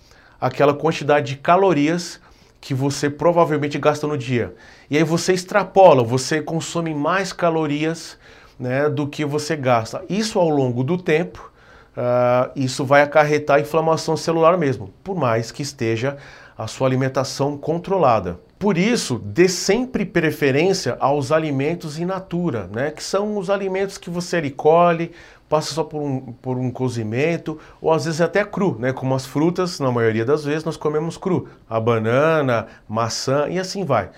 aquela 0.40 0.74
quantidade 0.74 1.34
de 1.34 1.36
calorias 1.36 2.20
que 2.60 2.74
você 2.74 3.08
provavelmente 3.08 3.78
gasta 3.78 4.06
no 4.06 4.16
dia. 4.16 4.54
E 4.90 4.96
aí 4.96 5.04
você 5.04 5.32
extrapola, 5.32 6.04
você 6.04 6.42
consome 6.42 6.94
mais 6.94 7.32
calorias 7.32 8.18
né, 8.58 8.88
do 8.88 9.06
que 9.06 9.24
você 9.24 9.56
gasta. 9.56 10.04
Isso 10.08 10.38
ao 10.38 10.48
longo 10.48 10.84
do 10.84 10.98
tempo, 10.98 11.50
uh, 11.96 12.50
isso 12.54 12.84
vai 12.84 13.02
acarretar 13.02 13.60
inflamação 13.60 14.16
celular 14.16 14.58
mesmo, 14.58 14.92
por 15.02 15.16
mais 15.16 15.50
que 15.50 15.62
esteja 15.62 16.18
a 16.56 16.66
sua 16.66 16.86
alimentação 16.86 17.56
controlada. 17.56 18.38
Por 18.58 18.76
isso, 18.76 19.18
dê 19.18 19.48
sempre 19.48 20.04
preferência 20.04 20.94
aos 21.00 21.32
alimentos 21.32 21.98
in 21.98 22.04
natura, 22.04 22.68
né? 22.70 22.90
que 22.90 23.02
são 23.02 23.38
os 23.38 23.48
alimentos 23.48 23.96
que 23.96 24.10
você 24.10 24.38
recolhe, 24.38 25.12
passa 25.50 25.74
só 25.74 25.82
por 25.82 26.00
um, 26.00 26.20
por 26.40 26.56
um 26.56 26.70
cozimento, 26.70 27.58
ou 27.82 27.92
às 27.92 28.04
vezes 28.04 28.20
até 28.20 28.44
cru, 28.44 28.76
né? 28.78 28.92
como 28.92 29.16
as 29.16 29.26
frutas, 29.26 29.80
na 29.80 29.90
maioria 29.90 30.24
das 30.24 30.44
vezes 30.44 30.64
nós 30.64 30.76
comemos 30.76 31.16
cru, 31.16 31.48
a 31.68 31.80
banana, 31.80 32.68
maçã 32.88 33.48
e 33.50 33.58
assim 33.58 33.84
vai. 33.84 34.10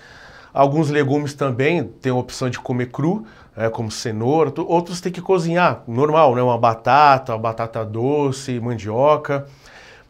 Alguns 0.53 0.91
legumes 0.91 1.33
também 1.33 1.83
têm 1.83 2.11
a 2.11 2.15
opção 2.15 2.51
de 2.51 2.59
comer 2.59 2.91
cru, 2.91 3.25
é, 3.57 3.67
como 3.67 3.89
cenoura, 3.89 4.53
outros 4.61 5.01
tem 5.01 5.11
que 5.11 5.21
cozinhar, 5.21 5.81
normal, 5.87 6.35
né? 6.35 6.43
uma 6.43 6.57
batata, 6.57 7.33
uma 7.33 7.39
batata 7.39 7.83
doce, 7.83 8.59
mandioca. 8.59 9.47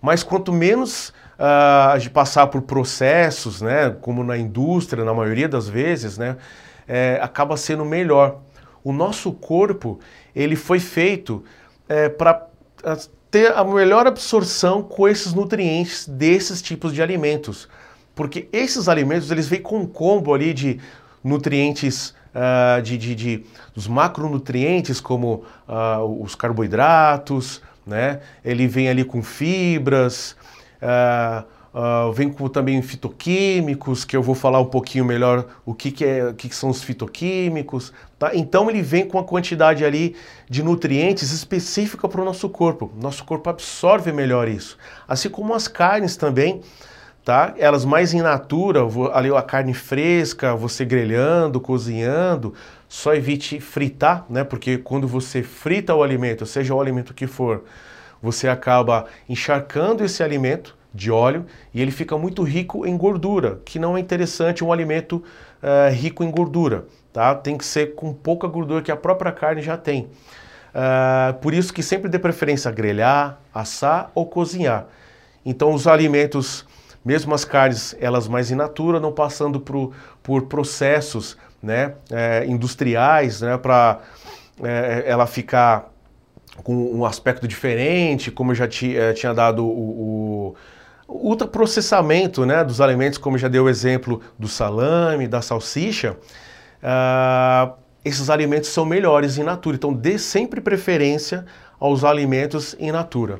Mas 0.01 0.23
quanto 0.23 0.51
menos 0.51 1.13
uh, 1.39 1.97
de 1.97 2.09
passar 2.09 2.47
por 2.47 2.63
processos, 2.63 3.61
né, 3.61 3.95
como 4.01 4.21
na 4.25 4.37
indústria, 4.37 5.05
na 5.05 5.13
maioria 5.13 5.47
das 5.47 5.69
vezes, 5.69 6.17
né, 6.17 6.35
é, 6.85 7.17
acaba 7.21 7.55
sendo 7.55 7.85
melhor. 7.85 8.41
O 8.83 8.91
nosso 8.91 9.31
corpo 9.31 9.99
ele 10.35 10.55
foi 10.55 10.79
feito 10.79 11.43
é, 11.87 12.09
para 12.09 12.47
ter 13.29 13.51
a 13.53 13.63
melhor 13.63 14.07
absorção 14.07 14.83
com 14.83 15.07
esses 15.07 15.33
nutrientes 15.33 16.07
desses 16.07 16.61
tipos 16.61 16.93
de 16.93 17.01
alimentos, 17.01 17.67
porque 18.15 18.47
esses 18.51 18.87
alimentos 18.87 19.31
eles 19.31 19.47
vêm 19.47 19.61
com 19.61 19.79
um 19.79 19.85
combo 19.85 20.33
ali 20.33 20.53
de 20.53 20.79
nutrientes 21.23 22.13
Uh, 22.33 22.81
de, 22.81 22.97
de, 22.97 23.13
de, 23.13 23.45
dos 23.75 23.87
macronutrientes 23.87 24.99
como 24.99 25.43
uh, 25.69 26.23
os 26.23 26.33
carboidratos, 26.33 27.61
né? 27.85 28.21
Ele 28.43 28.67
vem 28.67 28.89
ali 28.89 29.03
com 29.03 29.21
fibras, 29.21 30.35
Uh, 30.83 31.45
uh, 31.73 32.11
vem 32.13 32.31
com 32.31 32.47
também 32.47 32.81
fitoquímicos, 32.81 34.05
que 34.05 34.15
eu 34.15 34.21
vou 34.21 34.35
falar 34.35 34.59
um 34.59 34.65
pouquinho 34.65 35.03
melhor 35.03 35.45
o 35.65 35.73
que, 35.73 35.91
que, 35.91 36.05
é, 36.05 36.29
o 36.29 36.33
que, 36.33 36.47
que 36.47 36.55
são 36.55 36.69
os 36.69 36.83
fitoquímicos. 36.83 37.91
Tá? 38.19 38.31
Então 38.35 38.69
ele 38.69 38.81
vem 38.81 39.07
com 39.07 39.17
a 39.17 39.23
quantidade 39.23 39.83
ali 39.83 40.15
de 40.49 40.61
nutrientes 40.61 41.31
específica 41.31 42.07
para 42.07 42.21
o 42.21 42.25
nosso 42.25 42.47
corpo. 42.47 42.91
Nosso 42.99 43.23
corpo 43.23 43.49
absorve 43.49 44.11
melhor 44.11 44.47
isso. 44.47 44.77
Assim 45.07 45.29
como 45.29 45.53
as 45.53 45.67
carnes 45.67 46.15
também, 46.15 46.61
tá? 47.25 47.53
Elas 47.57 47.85
mais 47.85 48.13
in 48.13 48.21
natura, 48.21 48.81
ali 49.13 49.35
a 49.35 49.41
carne 49.41 49.73
fresca, 49.73 50.55
você 50.55 50.85
grelhando, 50.85 51.59
cozinhando, 51.59 52.53
só 52.87 53.15
evite 53.15 53.59
fritar, 53.59 54.25
né? 54.29 54.43
Porque 54.43 54.77
quando 54.77 55.07
você 55.07 55.41
frita 55.41 55.95
o 55.95 56.03
alimento, 56.03 56.45
seja 56.45 56.73
o 56.75 56.81
alimento 56.81 57.13
que 57.13 57.25
for, 57.25 57.63
você 58.21 58.47
acaba 58.47 59.05
encharcando 59.27 60.03
esse 60.03 60.23
alimento 60.23 60.77
de 60.93 61.09
óleo 61.11 61.45
e 61.73 61.81
ele 61.81 61.91
fica 61.91 62.17
muito 62.17 62.43
rico 62.43 62.85
em 62.85 62.95
gordura, 62.95 63.59
que 63.65 63.79
não 63.79 63.97
é 63.97 63.99
interessante 63.99 64.63
um 64.63 64.71
alimento 64.71 65.23
uh, 65.61 65.91
rico 65.91 66.23
em 66.23 66.29
gordura, 66.29 66.85
tá? 67.11 67.33
Tem 67.33 67.57
que 67.57 67.65
ser 67.65 67.95
com 67.95 68.13
pouca 68.13 68.47
gordura 68.47 68.81
que 68.81 68.91
a 68.91 68.95
própria 68.95 69.31
carne 69.31 69.61
já 69.61 69.75
tem. 69.75 70.09
Uh, 70.73 71.33
por 71.41 71.53
isso 71.53 71.73
que 71.73 71.81
sempre 71.81 72.09
dê 72.09 72.19
preferência 72.19 72.69
grelhar, 72.71 73.39
assar 73.53 74.11
ou 74.13 74.25
cozinhar. 74.25 74.87
Então 75.45 75.73
os 75.73 75.87
alimentos, 75.87 76.65
mesmo 77.03 77.33
as 77.33 77.43
carnes, 77.43 77.95
elas 77.99 78.27
mais 78.27 78.51
in 78.51 78.55
natura, 78.55 78.99
não 78.99 79.11
passando 79.11 79.59
por, 79.59 79.93
por 80.21 80.43
processos 80.43 81.37
né, 81.61 81.93
é, 82.11 82.45
industriais, 82.45 83.41
né, 83.41 83.57
para 83.57 83.99
é, 84.61 85.03
ela 85.05 85.25
ficar 85.25 85.91
com 86.63 86.75
um 86.75 87.05
aspecto 87.05 87.47
diferente, 87.47 88.29
como 88.29 88.51
eu 88.51 88.55
já 88.55 88.67
tinha 88.67 89.33
dado 89.33 89.65
o, 89.65 90.49
o 90.49 90.55
ultraprocessamento 91.07 92.45
né, 92.45 92.63
dos 92.63 92.81
alimentos, 92.81 93.17
como 93.17 93.37
já 93.37 93.47
deu 93.47 93.65
o 93.65 93.69
exemplo 93.69 94.21
do 94.37 94.47
salame, 94.47 95.27
da 95.27 95.41
salsicha, 95.41 96.17
uh, 96.81 97.73
esses 98.03 98.29
alimentos 98.29 98.69
são 98.69 98.85
melhores 98.85 99.37
in 99.37 99.43
natura. 99.43 99.75
Então, 99.75 99.93
dê 99.93 100.17
sempre 100.17 100.59
preferência 100.59 101.45
aos 101.79 102.03
alimentos 102.03 102.75
in 102.79 102.91
natura. 102.91 103.39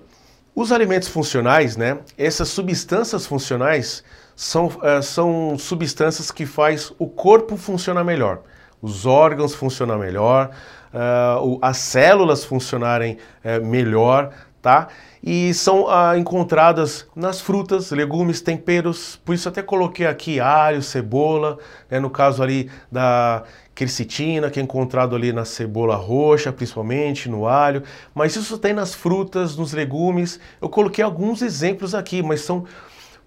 Os 0.56 0.72
alimentos 0.72 1.08
funcionais, 1.08 1.76
né, 1.76 1.98
essas 2.18 2.50
substâncias 2.50 3.26
funcionais 3.26 4.04
são, 4.36 4.68
uh, 4.68 5.02
são 5.02 5.58
substâncias 5.58 6.32
que 6.32 6.46
faz 6.46 6.94
o 7.00 7.08
corpo 7.08 7.58
funcionar 7.58 8.04
melhor, 8.04 8.42
os 8.82 9.06
órgãos 9.06 9.56
funcionar 9.56 9.98
melhor, 9.98 10.52
uh, 10.94 11.58
as 11.62 11.78
células 11.78 12.46
funcionarem 12.46 13.18
uh, 13.44 13.66
melhor, 13.66 14.32
tá? 14.64 14.88
E 15.22 15.54
são 15.54 15.84
uh, 15.84 16.18
encontradas 16.18 17.06
nas 17.14 17.42
frutas, 17.42 17.92
legumes, 17.92 18.40
temperos, 18.40 19.20
por 19.26 19.36
isso 19.36 19.50
até 19.50 19.62
coloquei 19.62 20.08
aqui 20.08 20.40
alho, 20.40 20.82
cebola, 20.82 21.60
né, 21.92 22.00
no 22.00 22.10
caso 22.10 22.42
ali 22.42 22.72
da 22.90 23.44
quercetina, 23.76 24.50
que 24.50 24.60
é 24.60 24.64
encontrado 24.64 25.16
ali 25.16 25.34
na 25.34 25.44
cebola 25.44 25.96
roxa, 25.98 26.52
principalmente 26.54 27.28
no 27.28 27.46
alho, 27.46 27.84
mas 28.16 28.36
isso 28.38 28.58
tem 28.58 28.74
nas 28.74 28.96
frutas, 28.96 29.58
nos 29.58 29.74
legumes. 29.74 30.40
Eu 30.62 30.70
coloquei 30.70 31.04
alguns 31.04 31.42
exemplos 31.42 31.94
aqui, 31.94 32.24
mas 32.24 32.42
são 32.42 32.64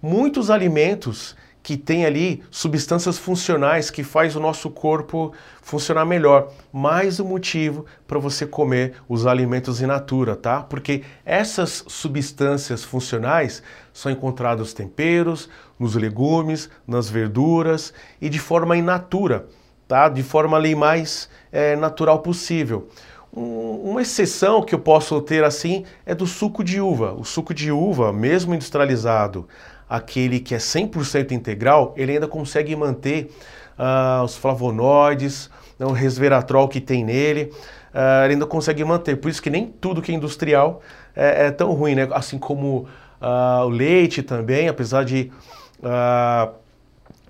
muitos 0.01 0.51
alimentos 0.51 1.37
que 1.67 1.77
tem 1.77 2.07
ali 2.07 2.45
substâncias 2.49 3.19
funcionais 3.19 3.91
que 3.91 4.05
faz 4.05 4.37
o 4.37 4.41
nosso 4.41 4.71
corpo 4.71 5.33
funcionar 5.61 6.05
melhor. 6.05 6.53
Mais 6.73 7.19
um 7.19 7.25
motivo 7.25 7.85
para 8.07 8.21
você 8.21 8.47
comer 8.47 8.95
os 9.09 9.27
alimentos 9.27 9.83
in 9.83 9.87
natura, 9.87 10.37
tá? 10.37 10.63
Porque 10.63 11.03
essas 11.25 11.83
substâncias 11.89 12.85
funcionais 12.85 13.65
são 13.93 14.13
encontradas 14.13 14.61
nos 14.61 14.75
temperos, 14.75 15.51
nos 15.77 15.97
legumes, 15.97 16.71
nas 16.87 17.11
verduras 17.11 17.93
e 18.21 18.29
de 18.29 18.39
forma 18.39 18.77
in 18.77 18.83
natura, 18.83 19.49
tá? 19.89 20.09
De 20.09 20.23
forma 20.23 20.57
ali 20.57 20.77
mais 20.77 21.29
é, 21.51 21.75
natural 21.75 22.21
possível. 22.21 22.89
uma 23.33 24.03
exceção 24.03 24.63
que 24.63 24.73
eu 24.73 24.79
posso 24.79 25.21
ter 25.21 25.43
assim 25.43 25.85
é 26.07 26.15
do 26.15 26.29
suco 26.29 26.63
de 26.63 26.81
uva. 26.81 27.13
O 27.13 27.25
suco 27.25 27.53
de 27.53 27.73
uva, 27.73 28.13
mesmo 28.13 28.55
industrializado, 28.55 29.49
aquele 29.89 30.41
que 30.41 30.55
é 30.55 30.59
100% 30.59 31.33
integral, 31.33 31.95
ele 31.97 32.13
ainda 32.13 32.27
consegue 32.27 32.75
manter 32.75 33.31
uh, 33.79 34.23
os 34.25 34.37
flavonoides, 34.37 35.51
né, 35.79 35.87
o 35.87 35.93
resveratrol 35.93 36.69
que 36.69 36.81
tem 36.81 37.05
nele, 37.05 37.53
uh, 37.95 38.25
ele 38.25 38.35
ainda 38.35 38.47
consegue 38.47 38.85
manter. 38.85 39.17
Por 39.17 39.31
isso 39.31 39.41
que 39.41 39.51
nem 39.51 39.67
tudo 39.67 40.03
que 40.03 40.11
é 40.11 40.15
industrial 40.15 40.83
é, 41.15 41.47
é 41.47 41.51
tão 41.51 41.73
ruim, 41.73 41.95
né? 41.95 42.09
Assim 42.13 42.39
como 42.39 42.89
uh, 43.21 43.65
o 43.65 43.69
leite 43.69 44.23
também, 44.23 44.69
apesar 44.69 45.05
de 45.05 45.31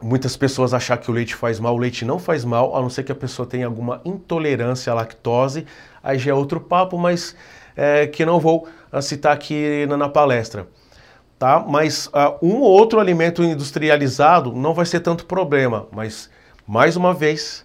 muitas 0.01 0.37
pessoas 0.37 0.73
achar 0.73 0.97
que 0.97 1.11
o 1.11 1.15
leite 1.15 1.35
faz 1.35 1.59
mal, 1.59 1.75
o 1.75 1.79
leite 1.79 2.05
não 2.05 2.19
faz 2.19 2.45
mal, 2.45 2.77
a 2.77 2.81
não 2.81 2.89
ser 2.89 3.03
que 3.03 3.11
a 3.11 3.15
pessoa 3.15 3.47
tenha 3.47 3.67
alguma 3.67 4.01
intolerância 4.05 4.93
à 4.93 4.95
lactose, 4.95 5.67
aí 6.03 6.19
já 6.19 6.31
é 6.31 6.35
outro 6.35 6.61
papo, 6.61 6.97
mas 6.97 7.35
é, 7.77 8.07
que 8.07 8.25
não 8.25 8.39
vou 8.39 8.69
citar 9.03 9.33
aqui 9.33 9.85
na, 9.89 9.97
na 9.97 10.09
palestra 10.09 10.67
tá? 11.39 11.65
Mas 11.67 12.07
uh, 12.09 12.37
um 12.43 12.57
ou 12.57 12.71
outro 12.71 13.01
alimento 13.01 13.43
industrializado 13.43 14.53
não 14.53 14.75
vai 14.75 14.87
ser 14.87 15.01
tanto 15.01 15.27
problema. 15.27 15.87
Mas, 15.93 16.31
mais 16.67 16.97
uma 16.97 17.13
vez, 17.13 17.65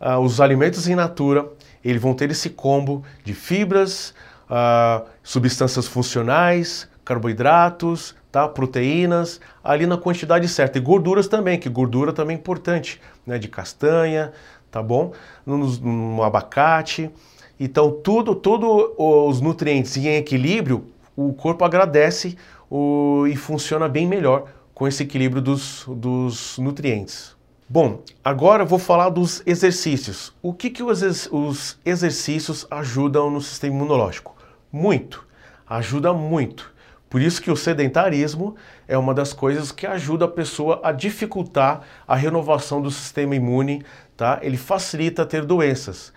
uh, 0.00 0.18
os 0.18 0.40
alimentos 0.40 0.88
in 0.88 0.94
natura, 0.94 1.48
eles 1.84 2.00
vão 2.00 2.14
ter 2.14 2.30
esse 2.30 2.50
combo 2.50 3.04
de 3.24 3.34
fibras, 3.34 4.14
uh, 4.50 5.06
substâncias 5.22 5.86
funcionais, 5.86 6.88
carboidratos, 7.04 8.14
tá? 8.30 8.48
proteínas, 8.48 9.40
ali 9.62 9.86
na 9.86 9.96
quantidade 9.96 10.48
certa. 10.48 10.78
E 10.78 10.80
gorduras 10.80 11.28
também, 11.28 11.58
que 11.58 11.68
gordura 11.68 12.12
também 12.12 12.36
é 12.36 12.38
importante, 12.38 13.00
né? 13.26 13.38
De 13.38 13.48
castanha, 13.48 14.32
tá 14.70 14.82
bom? 14.82 15.12
No, 15.44 15.58
no 15.58 16.22
abacate. 16.22 17.10
Então, 17.58 17.90
tudo, 17.90 18.34
tudo 18.34 18.94
os 18.98 19.40
nutrientes 19.40 19.96
em 19.96 20.16
equilíbrio, 20.16 20.84
o 21.16 21.32
corpo 21.32 21.64
agradece 21.64 22.36
o, 22.70 23.26
e 23.26 23.36
funciona 23.36 23.88
bem 23.88 24.06
melhor 24.06 24.46
com 24.74 24.86
esse 24.86 25.02
equilíbrio 25.02 25.40
dos, 25.40 25.84
dos 25.88 26.58
nutrientes. 26.58 27.34
Bom, 27.68 28.02
agora 28.24 28.64
vou 28.64 28.78
falar 28.78 29.08
dos 29.08 29.42
exercícios. 29.44 30.32
O 30.40 30.52
que, 30.52 30.70
que 30.70 30.82
os, 30.82 31.28
os 31.32 31.78
exercícios 31.84 32.66
ajudam 32.70 33.30
no 33.30 33.40
sistema 33.40 33.74
imunológico? 33.74 34.36
Muito, 34.70 35.26
ajuda 35.68 36.12
muito. 36.12 36.72
Por 37.08 37.20
isso 37.20 37.40
que 37.40 37.50
o 37.50 37.56
sedentarismo 37.56 38.56
é 38.86 38.98
uma 38.98 39.14
das 39.14 39.32
coisas 39.32 39.72
que 39.72 39.86
ajuda 39.86 40.26
a 40.26 40.28
pessoa 40.28 40.80
a 40.82 40.92
dificultar 40.92 41.82
a 42.06 42.14
renovação 42.14 42.82
do 42.82 42.90
sistema 42.90 43.34
imune, 43.34 43.84
tá? 44.16 44.38
Ele 44.42 44.56
facilita 44.56 45.24
ter 45.24 45.44
doenças, 45.44 46.12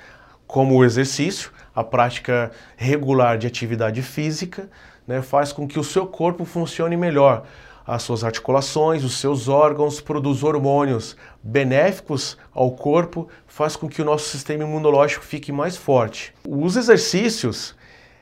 como 0.45 0.75
o 0.75 0.83
exercício, 0.83 1.51
a 1.73 1.83
prática 1.83 2.51
regular 2.75 3.37
de 3.37 3.47
atividade 3.47 4.01
física, 4.01 4.69
né, 5.09 5.23
faz 5.23 5.51
com 5.51 5.67
que 5.67 5.79
o 5.79 5.83
seu 5.83 6.05
corpo 6.05 6.45
funcione 6.45 6.95
melhor. 6.95 7.43
as 7.87 8.03
suas 8.03 8.23
articulações, 8.23 9.03
os 9.03 9.17
seus 9.17 9.47
órgãos, 9.47 9.99
produz 9.99 10.43
hormônios 10.43 11.17
benéficos 11.41 12.37
ao 12.53 12.69
corpo, 12.69 13.27
faz 13.47 13.75
com 13.75 13.89
que 13.89 13.99
o 13.99 14.05
nosso 14.05 14.29
sistema 14.29 14.63
imunológico 14.63 15.25
fique 15.25 15.51
mais 15.51 15.75
forte. 15.75 16.31
Os 16.47 16.75
exercícios, 16.75 17.75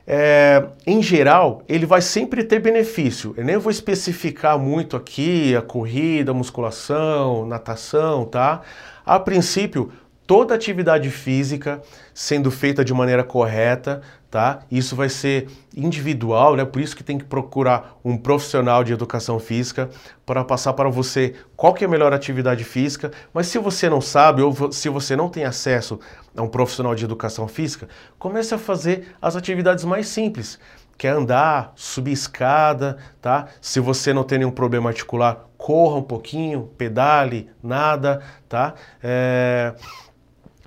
é, 0.06 0.64
em 0.86 1.02
geral, 1.02 1.62
ele 1.68 1.84
vai 1.84 2.00
sempre 2.00 2.42
ter 2.42 2.60
benefício. 2.60 3.34
Eu 3.36 3.44
nem 3.44 3.58
vou 3.58 3.70
especificar 3.70 4.58
muito 4.58 4.96
aqui 4.96 5.54
a 5.54 5.60
corrida, 5.60 6.30
a 6.30 6.34
musculação, 6.34 7.44
natação, 7.44 8.24
tá? 8.24 8.62
A 9.04 9.20
princípio, 9.20 9.92
toda 10.28 10.54
atividade 10.54 11.08
física 11.08 11.80
sendo 12.12 12.50
feita 12.50 12.84
de 12.84 12.92
maneira 12.92 13.24
correta, 13.24 14.02
tá? 14.30 14.58
Isso 14.70 14.94
vai 14.94 15.08
ser 15.08 15.48
individual, 15.74 16.54
né? 16.54 16.66
Por 16.66 16.82
isso 16.82 16.94
que 16.94 17.02
tem 17.02 17.16
que 17.16 17.24
procurar 17.24 17.98
um 18.04 18.14
profissional 18.14 18.84
de 18.84 18.92
educação 18.92 19.38
física 19.38 19.88
para 20.26 20.44
passar 20.44 20.74
para 20.74 20.90
você 20.90 21.34
qual 21.56 21.72
que 21.72 21.82
é 21.82 21.86
a 21.86 21.90
melhor 21.90 22.12
atividade 22.12 22.62
física. 22.62 23.10
Mas 23.32 23.46
se 23.46 23.58
você 23.58 23.88
não 23.88 24.02
sabe 24.02 24.42
ou 24.42 24.70
se 24.70 24.90
você 24.90 25.16
não 25.16 25.30
tem 25.30 25.44
acesso 25.44 25.98
a 26.36 26.42
um 26.42 26.48
profissional 26.48 26.94
de 26.94 27.06
educação 27.06 27.48
física, 27.48 27.88
comece 28.18 28.54
a 28.54 28.58
fazer 28.58 29.16
as 29.22 29.34
atividades 29.34 29.86
mais 29.86 30.08
simples. 30.08 30.58
Quer 30.98 31.14
andar, 31.14 31.72
subir 31.74 32.12
escada, 32.12 32.98
tá? 33.22 33.46
Se 33.62 33.80
você 33.80 34.12
não 34.12 34.24
tem 34.24 34.36
nenhum 34.36 34.50
problema 34.50 34.90
articular, 34.90 35.46
corra 35.56 35.96
um 35.96 36.02
pouquinho, 36.02 36.68
pedale, 36.76 37.48
nada, 37.62 38.20
tá? 38.46 38.74
É 39.02 39.74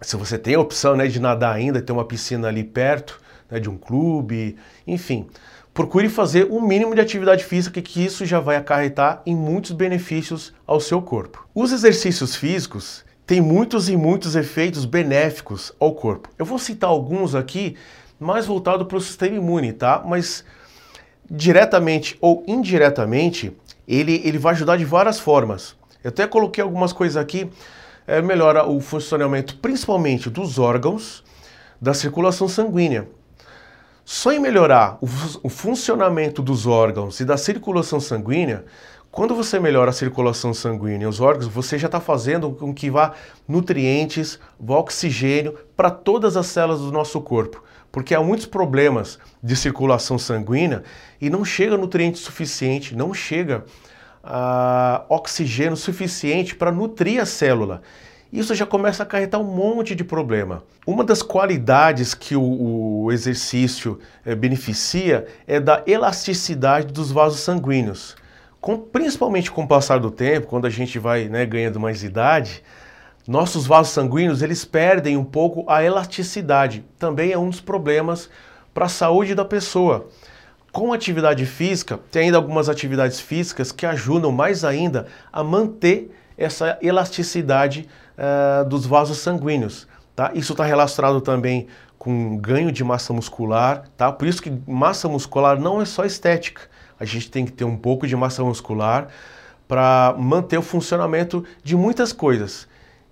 se 0.02 0.16
você 0.16 0.38
tem 0.38 0.56
a 0.56 0.60
opção 0.60 0.96
né, 0.96 1.08
de 1.08 1.20
nadar 1.20 1.56
ainda, 1.56 1.82
ter 1.82 1.92
uma 1.92 2.06
piscina 2.06 2.48
ali 2.48 2.64
perto 2.64 3.20
né, 3.50 3.60
de 3.60 3.70
um 3.70 3.78
clube, 3.78 4.58
enfim, 4.88 5.28
procure 5.74 6.10
fazer 6.10 6.48
o 6.50 6.58
um 6.58 6.62
mínimo 6.62 6.96
de 6.96 7.02
atividade 7.02 7.44
física 7.44 7.82
que 7.82 8.04
isso 8.04 8.26
já 8.26 8.40
vai 8.40 8.56
acarretar 8.56 9.22
em 9.26 9.36
muitos 9.36 9.72
benefícios 9.72 10.54
ao 10.66 10.80
seu 10.80 11.02
corpo. 11.02 11.48
Os 11.54 11.72
exercícios 11.72 12.36
físicos 12.36 13.06
têm 13.28 13.40
muitos 13.40 13.90
e 13.90 13.96
muitos 13.96 14.36
efeitos 14.36 14.86
benéficos 14.86 15.72
ao 15.80 15.94
corpo. 15.94 16.30
Eu 16.38 16.46
vou 16.46 16.58
citar 16.58 16.90
alguns 16.90 17.36
aqui 17.36 17.78
mais 18.20 18.46
voltado 18.46 18.86
para 18.86 18.98
o 18.98 19.02
sistema 19.02 19.36
imune, 19.36 19.72
tá? 19.72 20.04
Mas 20.06 20.44
diretamente 21.30 22.18
ou 22.20 22.44
indiretamente, 22.48 23.56
ele, 23.88 24.22
ele 24.26 24.38
vai 24.38 24.54
ajudar 24.54 24.78
de 24.78 24.86
várias 24.86 25.20
formas. 25.20 25.76
Eu 26.04 26.10
até 26.10 26.28
coloquei 26.28 26.64
algumas 26.64 26.92
coisas 26.92 27.16
aqui 27.16 27.50
é, 28.08 28.22
melhora 28.22 28.66
o 28.68 28.80
funcionamento 28.80 29.58
principalmente 29.58 30.30
dos 30.30 30.60
órgãos, 30.60 31.24
da 31.80 31.94
circulação 31.94 32.48
sanguínea. 32.48 33.08
Só 34.04 34.32
em 34.32 34.40
melhorar 34.40 34.98
o, 35.02 35.08
o 35.44 35.50
funcionamento 35.50 36.42
dos 36.42 36.68
órgãos 36.68 37.20
e 37.20 37.26
da 37.26 37.38
circulação 37.38 38.00
sanguínea, 38.00 38.66
quando 39.12 39.36
você 39.36 39.60
melhora 39.60 39.90
a 39.90 39.94
circulação 39.94 40.54
sanguínea 40.54 41.06
e 41.06 41.08
os 41.08 41.20
órgãos, 41.20 41.48
você 41.48 41.78
já 41.78 41.88
está 41.88 42.00
fazendo 42.00 42.52
com 42.52 42.74
que 42.74 42.90
vá 42.90 43.14
nutrientes, 43.48 44.40
vá 44.60 44.78
oxigênio 44.78 45.58
para 45.76 45.92
todas 45.92 46.38
as 46.38 46.48
células 46.48 46.82
do 46.82 46.92
nosso 46.92 47.20
corpo. 47.20 47.62
Porque 47.92 48.16
há 48.16 48.22
muitos 48.22 48.46
problemas 48.46 49.20
de 49.44 49.54
circulação 49.56 50.18
sanguínea 50.18 50.84
e 51.20 51.30
não 51.30 51.44
chega 51.44 51.78
nutriente 51.78 52.20
suficiente, 52.20 52.96
não 52.96 53.14
chega 53.14 53.66
uh, 54.24 55.04
oxigênio 55.10 55.76
suficiente 55.76 56.56
para 56.56 56.72
nutrir 56.72 57.22
a 57.22 57.26
célula. 57.26 57.82
Isso 58.32 58.56
já 58.56 58.66
começa 58.66 59.04
a 59.04 59.06
acarretar 59.06 59.42
um 59.42 59.44
monte 59.44 59.94
de 59.94 60.06
problema. 60.06 60.64
Uma 60.88 61.04
das 61.04 61.22
qualidades 61.22 62.14
que 62.14 62.34
o, 62.34 63.04
o 63.04 63.12
exercício 63.12 64.00
é, 64.26 64.34
beneficia 64.34 65.28
é 65.46 65.60
da 65.60 65.84
elasticidade 65.86 66.94
dos 66.94 67.12
vasos 67.12 67.42
sanguíneos. 67.42 68.16
Com, 68.62 68.78
principalmente 68.78 69.52
com 69.52 69.64
o 69.64 69.68
passar 69.68 70.00
do 70.00 70.10
tempo, 70.10 70.48
quando 70.48 70.66
a 70.66 70.70
gente 70.70 70.98
vai 70.98 71.28
né, 71.28 71.46
ganhando 71.46 71.80
mais 71.80 72.04
idade, 72.04 72.64
nossos 73.28 73.68
vasos 73.68 73.92
sanguíneos 73.92 74.42
eles 74.42 74.64
perdem 74.64 75.18
um 75.18 75.26
pouco 75.26 75.66
a 75.70 75.84
elasticidade. 75.84 76.86
Também 76.98 77.34
é 77.34 77.38
um 77.38 77.50
dos 77.50 77.60
problemas 77.60 78.30
para 78.74 78.86
a 78.86 78.90
saúde 78.90 79.36
da 79.36 79.44
pessoa. 79.44 80.08
Com 80.72 80.94
atividade 80.94 81.46
física, 81.46 82.00
tem 82.10 82.24
ainda 82.24 82.38
algumas 82.38 82.70
atividades 82.70 83.20
físicas 83.20 83.74
que 83.74 83.86
ajudam 83.86 84.32
mais 84.32 84.64
ainda 84.64 85.06
a 85.32 85.44
manter 85.44 86.10
essa 86.38 86.78
elasticidade 86.82 87.90
uh, 88.18 88.68
dos 88.68 88.86
vasos 88.86 89.18
sanguíneos. 89.18 89.86
Tá? 90.16 90.32
Isso 90.34 90.54
está 90.54 90.64
relacionado 90.64 91.20
também 91.20 91.68
com 92.00 92.38
ganho 92.38 92.72
de 92.72 92.86
massa 92.86 93.12
muscular. 93.12 93.84
Tá? 93.98 94.14
Por 94.14 94.28
isso 94.28 94.42
que 94.42 94.52
massa 94.66 95.10
muscular 95.10 95.60
não 95.60 95.82
é 95.82 95.86
só 95.86 96.06
estética. 96.06 96.62
A 96.98 97.04
gente 97.04 97.30
tem 97.30 97.46
que 97.46 97.52
ter 97.52 97.66
um 97.66 97.76
pouco 97.76 98.08
de 98.08 98.16
massa 98.16 98.42
muscular 98.42 99.10
para 99.68 100.16
manter 100.18 100.58
o 100.58 100.62
funcionamento 100.62 101.44
de 101.62 101.76
muitas 101.76 102.14
coisas. 102.14 102.66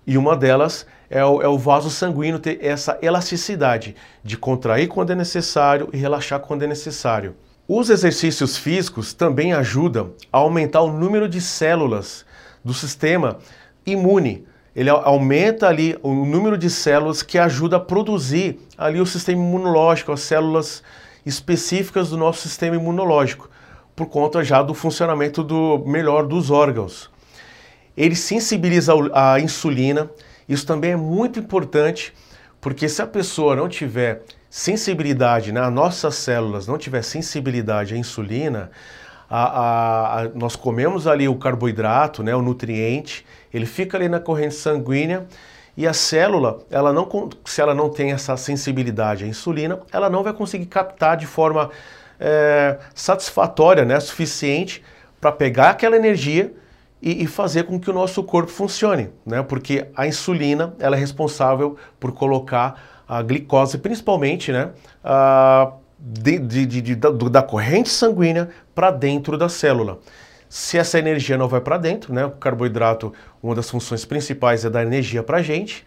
E 0.06 0.16
uma 0.16 0.34
delas 0.34 0.86
é 1.10 1.22
o, 1.24 1.42
é 1.42 1.48
o, 1.48 1.58
vaso 1.58 1.90
sanguíneo 1.90 2.38
ter 2.38 2.64
essa 2.64 2.98
elasticidade 3.02 3.94
de 4.24 4.36
contrair 4.36 4.88
quando 4.88 5.10
é 5.10 5.14
necessário 5.14 5.90
e 5.92 5.98
relaxar 5.98 6.40
quando 6.40 6.62
é 6.62 6.66
necessário. 6.66 7.36
Os 7.72 7.88
exercícios 7.88 8.56
físicos 8.56 9.12
também 9.12 9.52
ajudam 9.52 10.12
a 10.32 10.38
aumentar 10.38 10.80
o 10.80 10.92
número 10.92 11.28
de 11.28 11.40
células 11.40 12.26
do 12.64 12.74
sistema 12.74 13.38
imune. 13.86 14.44
Ele 14.74 14.90
aumenta 14.90 15.68
ali 15.68 15.96
o 16.02 16.12
número 16.12 16.58
de 16.58 16.68
células 16.68 17.22
que 17.22 17.38
ajuda 17.38 17.76
a 17.76 17.80
produzir 17.80 18.58
ali 18.76 19.00
o 19.00 19.06
sistema 19.06 19.40
imunológico, 19.40 20.10
as 20.10 20.18
células 20.18 20.82
específicas 21.24 22.10
do 22.10 22.16
nosso 22.16 22.40
sistema 22.40 22.74
imunológico, 22.74 23.48
por 23.94 24.06
conta 24.06 24.42
já 24.42 24.62
do 24.62 24.74
funcionamento 24.74 25.44
do 25.44 25.78
melhor 25.86 26.26
dos 26.26 26.50
órgãos. 26.50 27.08
Ele 27.96 28.16
sensibiliza 28.16 28.94
a 29.14 29.38
insulina. 29.38 30.10
Isso 30.48 30.66
também 30.66 30.90
é 30.90 30.96
muito 30.96 31.38
importante, 31.38 32.12
porque 32.60 32.88
se 32.88 33.00
a 33.00 33.06
pessoa 33.06 33.54
não 33.54 33.68
tiver 33.68 34.24
sensibilidade, 34.50 35.52
né, 35.52 35.60
as 35.60 35.72
nossas 35.72 36.16
células 36.16 36.66
não 36.66 36.76
tiver 36.76 37.02
sensibilidade 37.02 37.94
à 37.94 37.96
insulina, 37.96 38.72
a, 39.30 39.44
a, 39.44 40.22
a, 40.22 40.28
nós 40.34 40.56
comemos 40.56 41.06
ali 41.06 41.28
o 41.28 41.36
carboidrato, 41.36 42.24
né, 42.24 42.34
o 42.34 42.42
nutriente, 42.42 43.24
ele 43.54 43.64
fica 43.64 43.96
ali 43.96 44.08
na 44.08 44.18
corrente 44.18 44.56
sanguínea 44.56 45.24
e 45.76 45.86
a 45.86 45.92
célula, 45.92 46.58
ela 46.68 46.92
não, 46.92 47.08
se 47.44 47.60
ela 47.60 47.74
não 47.74 47.88
tem 47.88 48.10
essa 48.10 48.36
sensibilidade 48.36 49.24
à 49.24 49.26
insulina, 49.28 49.78
ela 49.92 50.10
não 50.10 50.24
vai 50.24 50.32
conseguir 50.32 50.66
captar 50.66 51.16
de 51.16 51.26
forma 51.26 51.70
é, 52.18 52.76
satisfatória, 52.92 53.84
né, 53.84 54.00
suficiente 54.00 54.82
para 55.20 55.30
pegar 55.30 55.70
aquela 55.70 55.94
energia 55.94 56.52
e, 57.00 57.22
e, 57.22 57.26
fazer 57.28 57.62
com 57.62 57.78
que 57.78 57.88
o 57.88 57.94
nosso 57.94 58.22
corpo 58.24 58.50
funcione, 58.50 59.10
né, 59.24 59.42
porque 59.42 59.86
a 59.94 60.08
insulina 60.08 60.74
ela 60.80 60.96
é 60.96 60.98
responsável 60.98 61.76
por 62.00 62.10
colocar 62.12 62.99
a 63.10 63.22
glicose, 63.22 63.76
principalmente, 63.76 64.52
né, 64.52 64.70
a, 65.02 65.72
de, 65.98 66.38
de, 66.38 66.64
de, 66.64 66.94
da, 66.94 67.10
da 67.10 67.42
corrente 67.42 67.88
sanguínea 67.88 68.50
para 68.72 68.92
dentro 68.92 69.36
da 69.36 69.48
célula. 69.48 69.98
Se 70.48 70.78
essa 70.78 70.96
energia 70.96 71.36
não 71.36 71.48
vai 71.48 71.60
para 71.60 71.76
dentro, 71.76 72.14
né, 72.14 72.24
o 72.24 72.30
carboidrato, 72.30 73.12
uma 73.42 73.52
das 73.52 73.68
funções 73.68 74.04
principais 74.04 74.64
é 74.64 74.70
dar 74.70 74.82
energia 74.82 75.24
para 75.24 75.38
a 75.38 75.42
gente, 75.42 75.84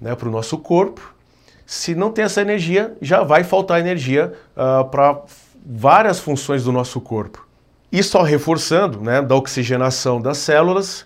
né, 0.00 0.14
para 0.14 0.26
o 0.26 0.32
nosso 0.32 0.56
corpo. 0.56 1.14
Se 1.66 1.94
não 1.94 2.10
tem 2.10 2.24
essa 2.24 2.40
energia, 2.40 2.96
já 3.02 3.22
vai 3.22 3.44
faltar 3.44 3.78
energia 3.78 4.32
uh, 4.56 4.86
para 4.86 5.20
várias 5.66 6.18
funções 6.18 6.64
do 6.64 6.72
nosso 6.72 6.98
corpo. 6.98 7.46
E 7.92 8.02
só 8.02 8.22
reforçando, 8.22 9.02
né, 9.02 9.20
da 9.20 9.34
oxigenação 9.34 10.18
das 10.18 10.38
células, 10.38 11.04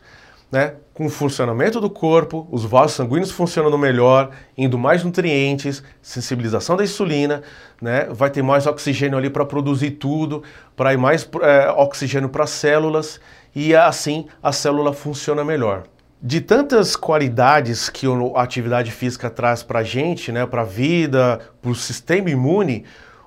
né, 0.53 0.75
com 0.93 1.07
o 1.07 1.09
funcionamento 1.09 1.81
do 1.81 1.89
corpo, 1.89 2.47
os 2.51 2.67
vasos 2.67 2.93
sanguíneos 2.97 3.31
funcionando 3.31 3.79
melhor, 3.79 4.31
indo 4.57 4.79
mais 4.79 5.03
nutrientes, 5.03 5.83
sensibilização 6.03 6.77
da 6.77 6.85
insulina, 6.85 7.43
né? 7.81 8.07
vai 8.11 8.29
ter 8.29 8.43
mais 8.43 8.67
oxigênio 8.67 9.17
ali 9.17 9.31
para 9.31 9.47
produzir 9.47 9.93
tudo, 9.93 10.43
para 10.77 10.93
ir 10.93 10.99
mais 10.99 11.27
é, 11.41 11.71
oxigênio 11.71 12.29
para 12.29 12.45
as 12.45 12.51
células 12.51 13.19
e 13.55 13.75
assim 13.75 14.27
a 14.43 14.53
célula 14.53 14.93
funciona 14.93 15.43
melhor. 15.43 15.85
De 16.21 16.41
tantas 16.41 16.95
qualidades 16.95 17.89
que 17.89 18.07
a 18.37 18.43
atividade 18.43 18.93
física 18.93 19.31
traz 19.31 19.63
para 19.63 19.81
a 19.81 19.83
gente, 19.83 20.31
né, 20.31 20.45
para 20.45 20.61
a 20.61 20.67
vida, 20.67 21.41
para 21.61 21.71
o 21.71 21.75
sistema 21.75 22.29
imune, 22.29 22.85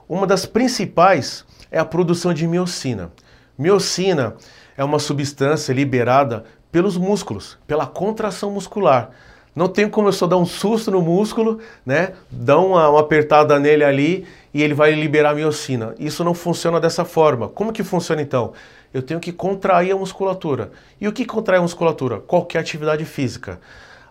uma 0.08 0.28
das 0.28 0.46
principais 0.46 1.44
é 1.72 1.80
a 1.80 1.84
produção 1.84 2.32
de 2.34 2.48
miocina. 2.48 3.12
Miocina 3.58 4.36
é 4.78 4.84
uma 4.84 5.00
substância 5.00 5.74
liberada 5.74 6.44
pelos 6.76 6.98
músculos, 6.98 7.58
pela 7.66 7.88
contração 7.88 8.52
muscular. 8.52 9.12
Não 9.56 9.70
tem 9.70 9.88
como 9.88 10.10
eu 10.10 10.12
só 10.12 10.28
dar 10.28 10.36
um 10.36 10.46
susto 10.46 10.92
no 10.92 11.02
músculo, 11.02 11.60
né? 11.86 12.12
Dar 12.30 12.60
uma, 12.60 12.90
uma 12.90 13.00
apertada 13.00 13.58
nele 13.58 13.82
ali 13.86 14.28
e 14.54 14.62
ele 14.62 14.74
vai 14.74 14.92
liberar 14.92 15.34
miocina. 15.34 15.96
Isso 15.98 16.22
não 16.22 16.34
funciona 16.34 16.78
dessa 16.78 17.06
forma. 17.06 17.48
Como 17.48 17.72
que 17.72 17.82
funciona 17.82 18.22
então? 18.22 18.52
Eu 18.94 19.02
tenho 19.02 19.22
que 19.22 19.32
contrair 19.32 19.94
a 19.94 19.96
musculatura. 19.96 20.70
E 21.00 21.08
o 21.08 21.14
que 21.14 21.24
contrai 21.24 21.60
a 21.60 21.62
musculatura? 21.62 22.20
Qualquer 22.20 22.60
atividade 22.60 23.06
física. 23.06 23.58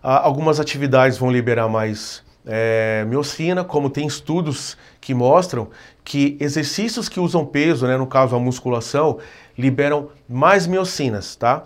Algumas 0.01 0.59
atividades 0.59 1.19
vão 1.19 1.29
liberar 1.29 1.69
mais 1.69 2.23
é, 2.47 3.05
miocina, 3.07 3.63
como 3.63 3.91
tem 3.91 4.07
estudos 4.07 4.75
que 4.99 5.13
mostram 5.13 5.69
que 6.03 6.35
exercícios 6.39 7.07
que 7.07 7.19
usam 7.19 7.45
peso, 7.45 7.85
né, 7.85 7.95
no 7.95 8.07
caso 8.07 8.35
a 8.35 8.39
musculação, 8.39 9.19
liberam 9.55 10.09
mais 10.27 10.65
miocinas, 10.65 11.35
tá? 11.35 11.63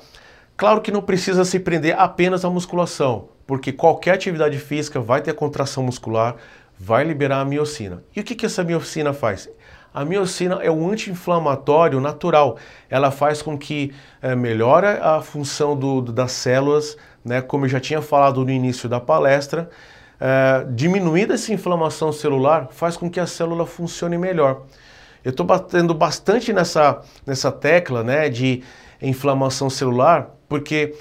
Claro 0.60 0.82
que 0.82 0.91
não 0.91 1.02
precisa 1.02 1.45
se 1.45 1.58
prender 1.58 1.98
apenas 1.98 2.43
à 2.43 2.50
musculação, 2.50 3.30
porque 3.48 3.72
qualquer 3.72 4.15
atividade 4.15 4.58
física 4.60 5.00
vai 5.00 5.22
ter 5.22 5.34
contração 5.34 5.82
muscular, 5.82 6.36
vai 6.78 7.06
liberar 7.06 7.39
a 7.39 7.45
miocina. 7.45 8.04
E 8.13 8.19
o 8.19 8.24
que, 8.26 8.36
que 8.36 8.45
essa 8.45 8.62
miocina 8.62 9.13
faz? 9.13 9.50
A 9.93 10.04
miocina 10.04 10.60
é 10.62 10.69
um 10.69 10.91
anti-inflamatório 10.91 12.02
natural. 12.02 12.58
Ela 12.89 13.10
faz 13.10 13.41
com 13.41 13.58
que 13.58 13.93
é, 14.22 14.36
melhore 14.36 14.88
a 15.02 15.22
função 15.22 15.78
do, 15.78 16.02
do, 16.02 16.12
das 16.12 16.34
células, 16.34 16.98
né, 17.24 17.41
como 17.41 17.63
eu 17.63 17.69
já 17.69 17.80
tinha 17.80 18.02
falado 18.02 18.43
no 18.43 18.52
início 18.52 18.89
da 18.89 19.00
palestra, 19.00 19.69
é, 20.19 20.65
diminuindo 20.72 21.32
essa 21.32 21.54
inflamação 21.54 22.12
celular 22.12 22.67
faz 22.69 22.98
com 22.98 23.10
que 23.10 23.22
a 23.22 23.26
célula 23.26 23.65
funcione 23.65 24.17
melhor. 24.17 24.63
Eu 25.24 25.30
estou 25.30 25.45
batendo 25.45 25.93
bastante 25.93 26.52
nessa, 26.52 27.02
nessa 27.26 27.50
tecla 27.50 28.04
né, 28.04 28.28
de 28.28 28.62
inflamação 29.02 29.69
celular, 29.69 30.38
porque 30.50 30.96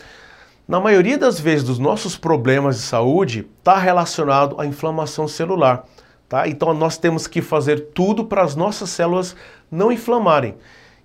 na 0.68 0.78
maioria 0.78 1.16
das 1.16 1.40
vezes 1.40 1.64
dos 1.64 1.78
nossos 1.78 2.16
problemas 2.16 2.76
de 2.76 2.82
saúde 2.82 3.48
está 3.58 3.78
relacionado 3.78 4.60
à 4.60 4.66
inflamação 4.66 5.26
celular. 5.26 5.86
Tá? 6.28 6.46
Então 6.46 6.74
nós 6.74 6.98
temos 6.98 7.26
que 7.26 7.40
fazer 7.40 7.88
tudo 7.94 8.26
para 8.26 8.42
as 8.42 8.54
nossas 8.54 8.90
células 8.90 9.34
não 9.70 9.90
inflamarem. 9.90 10.54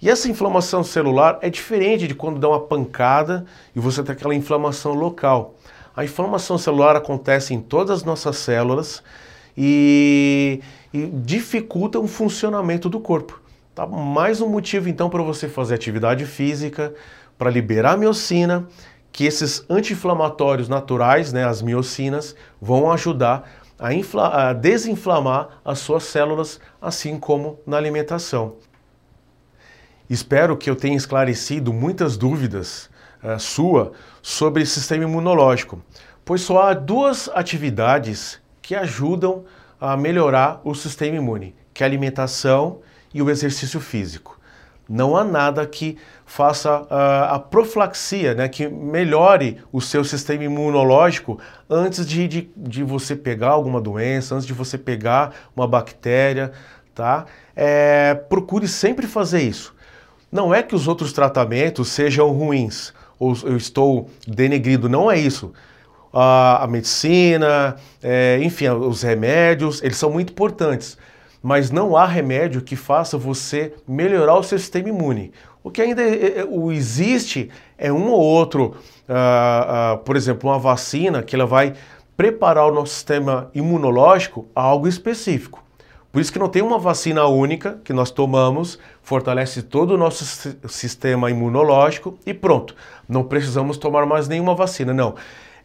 E 0.01 0.09
essa 0.09 0.29
inflamação 0.29 0.83
celular 0.83 1.39
é 1.41 1.49
diferente 1.49 2.09
de 2.09 2.13
quando 2.13 2.37
dá 2.37 2.49
uma 2.49 2.59
pancada 2.59 3.45
e 3.73 3.79
você 3.79 4.03
tem 4.03 4.11
aquela 4.11 4.35
inflamação 4.35 4.93
local. 4.93 5.55
A 5.95 6.03
inflamação 6.03 6.57
celular 6.57 6.97
acontece 6.97 7.53
em 7.53 7.61
todas 7.61 7.99
as 7.99 8.03
nossas 8.03 8.35
células 8.35 9.01
e, 9.57 10.59
e 10.93 11.05
dificulta 11.05 11.99
o 11.99 12.07
funcionamento 12.07 12.89
do 12.89 12.99
corpo. 12.99 13.39
Tá? 13.73 13.87
Mais 13.87 14.41
um 14.41 14.49
motivo 14.49 14.89
então 14.89 15.09
para 15.09 15.23
você 15.23 15.47
fazer 15.47 15.75
atividade 15.75 16.25
física, 16.25 16.93
para 17.43 17.51
liberar 17.51 17.97
miocina, 17.97 18.65
que 19.11 19.25
esses 19.25 19.65
anti-inflamatórios 19.69 20.69
naturais, 20.69 21.33
né, 21.33 21.43
as 21.43 21.61
miocinas, 21.61 22.33
vão 22.61 22.89
ajudar 22.89 23.51
a, 23.77 24.49
a 24.49 24.53
desinflamar 24.53 25.59
as 25.65 25.79
suas 25.79 26.03
células, 26.03 26.57
assim 26.81 27.19
como 27.19 27.59
na 27.67 27.75
alimentação. 27.75 28.55
Espero 30.09 30.55
que 30.55 30.69
eu 30.69 30.75
tenha 30.77 30.95
esclarecido 30.95 31.73
muitas 31.73 32.15
dúvidas 32.15 32.89
uh, 33.21 33.37
sua 33.37 33.91
sobre 34.21 34.65
sistema 34.65 35.03
imunológico, 35.03 35.83
pois 36.23 36.39
só 36.39 36.69
há 36.69 36.73
duas 36.73 37.29
atividades 37.33 38.39
que 38.61 38.73
ajudam 38.73 39.43
a 39.81 39.97
melhorar 39.97 40.61
o 40.63 40.73
sistema 40.73 41.17
imune, 41.17 41.53
que 41.73 41.83
é 41.83 41.85
a 41.85 41.89
alimentação 41.89 42.79
e 43.13 43.21
o 43.21 43.29
exercício 43.29 43.81
físico. 43.81 44.39
Não 44.87 45.15
há 45.15 45.23
nada 45.23 45.65
que 45.65 45.97
faça 46.25 46.81
uh, 46.81 47.33
a 47.33 47.39
profilaxia, 47.39 48.33
né, 48.33 48.49
que 48.49 48.67
melhore 48.67 49.59
o 49.71 49.79
seu 49.79 50.03
sistema 50.03 50.43
imunológico 50.43 51.39
antes 51.69 52.05
de, 52.05 52.27
de, 52.27 52.49
de, 52.55 52.83
você 52.83 53.15
pegar 53.15 53.49
alguma 53.49 53.79
doença, 53.79 54.35
antes 54.35 54.45
de 54.45 54.53
você 54.53 54.77
pegar 54.77 55.33
uma 55.55 55.67
bactéria, 55.67 56.51
tá? 56.93 57.25
É, 57.55 58.13
procure 58.13 58.67
sempre 58.67 59.07
fazer 59.07 59.41
isso. 59.41 59.73
Não 60.31 60.53
é 60.53 60.63
que 60.63 60.75
os 60.75 60.87
outros 60.87 61.13
tratamentos 61.13 61.89
sejam 61.89 62.31
ruins, 62.31 62.93
ou 63.19 63.37
eu 63.43 63.55
estou 63.55 64.09
denegrindo, 64.27 64.89
não 64.89 65.09
é 65.09 65.17
isso. 65.17 65.53
A, 66.11 66.63
a 66.63 66.67
medicina, 66.67 67.75
é, 68.01 68.39
enfim, 68.41 68.67
os 68.67 69.01
remédios, 69.01 69.81
eles 69.81 69.97
são 69.97 70.11
muito 70.11 70.31
importantes, 70.31 70.97
mas 71.43 71.69
não 71.69 71.97
há 71.97 72.05
remédio 72.05 72.61
que 72.61 72.77
faça 72.77 73.17
você 73.17 73.73
melhorar 73.85 74.35
o 74.35 74.43
seu 74.43 74.57
sistema 74.57 74.87
imune. 74.87 75.33
O 75.61 75.69
que 75.69 75.81
ainda 75.81 76.01
é, 76.01 76.39
é, 76.39 76.45
o 76.49 76.71
existe 76.71 77.49
é 77.77 77.91
um 77.91 78.09
ou 78.09 78.19
outro, 78.19 78.75
uh, 79.09 79.95
uh, 79.95 79.97
por 79.99 80.15
exemplo, 80.15 80.49
uma 80.49 80.57
vacina 80.57 81.21
que 81.21 81.35
ela 81.35 81.45
vai 81.45 81.73
preparar 82.15 82.65
o 82.65 82.73
nosso 82.73 82.93
sistema 82.93 83.51
imunológico 83.53 84.47
a 84.55 84.61
algo 84.61 84.87
específico. 84.87 85.61
Por 86.13 86.21
isso 86.21 86.31
que 86.31 86.39
não 86.39 86.47
tem 86.47 86.61
uma 86.61 86.77
vacina 86.77 87.25
única 87.25 87.79
que 87.83 87.91
nós 87.91 88.09
tomamos, 88.11 88.79
fortalece 89.01 89.63
todo 89.63 89.95
o 89.95 89.97
nosso 89.97 90.23
sistema 90.69 91.29
imunológico 91.29 92.17
e 92.25 92.33
pronto. 92.33 92.75
Não 93.09 93.23
precisamos 93.23 93.77
tomar 93.77 94.05
mais 94.05 94.27
nenhuma 94.27 94.55
vacina, 94.55 94.93
não. 94.93 95.15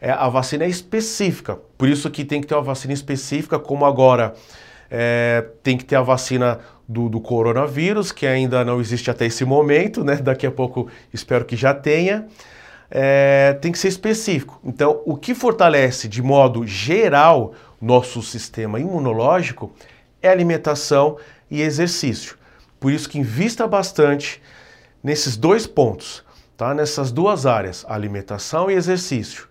É, 0.01 0.11
a 0.11 0.27
vacina 0.27 0.65
é 0.65 0.67
específica, 0.67 1.57
por 1.77 1.87
isso 1.87 2.09
que 2.09 2.25
tem 2.25 2.41
que 2.41 2.47
ter 2.47 2.55
uma 2.55 2.63
vacina 2.63 2.93
específica, 2.93 3.59
como 3.59 3.85
agora 3.85 4.33
é, 4.89 5.45
tem 5.61 5.77
que 5.77 5.85
ter 5.85 5.95
a 5.95 6.01
vacina 6.01 6.59
do, 6.87 7.07
do, 7.07 7.21
coronavírus, 7.21 8.11
que 8.11 8.25
ainda 8.25 8.65
não 8.65 8.79
existe 8.79 9.11
até 9.11 9.25
esse 9.25 9.45
momento, 9.45 10.03
né? 10.03 10.15
Daqui 10.15 10.47
a 10.47 10.51
pouco 10.51 10.87
espero 11.13 11.45
que 11.45 11.55
já 11.55 11.73
tenha. 11.73 12.27
É, 12.89 13.55
tem 13.61 13.71
que 13.71 13.77
ser 13.77 13.89
específico. 13.89 14.59
Então, 14.63 15.01
o 15.05 15.15
que 15.15 15.35
fortalece 15.35 16.07
de 16.07 16.23
modo 16.23 16.65
geral 16.65 17.53
nosso 17.79 18.23
sistema 18.23 18.79
imunológico 18.79 19.71
é 20.21 20.29
alimentação 20.29 21.17
e 21.49 21.61
exercício. 21.61 22.35
Por 22.79 22.91
isso 22.91 23.07
que 23.07 23.19
invista 23.19 23.67
bastante 23.67 24.41
nesses 25.03 25.37
dois 25.37 25.67
pontos, 25.67 26.23
tá? 26.57 26.73
Nessas 26.73 27.11
duas 27.11 27.45
áreas, 27.45 27.85
alimentação 27.87 28.69
e 28.71 28.73
exercício. 28.73 29.47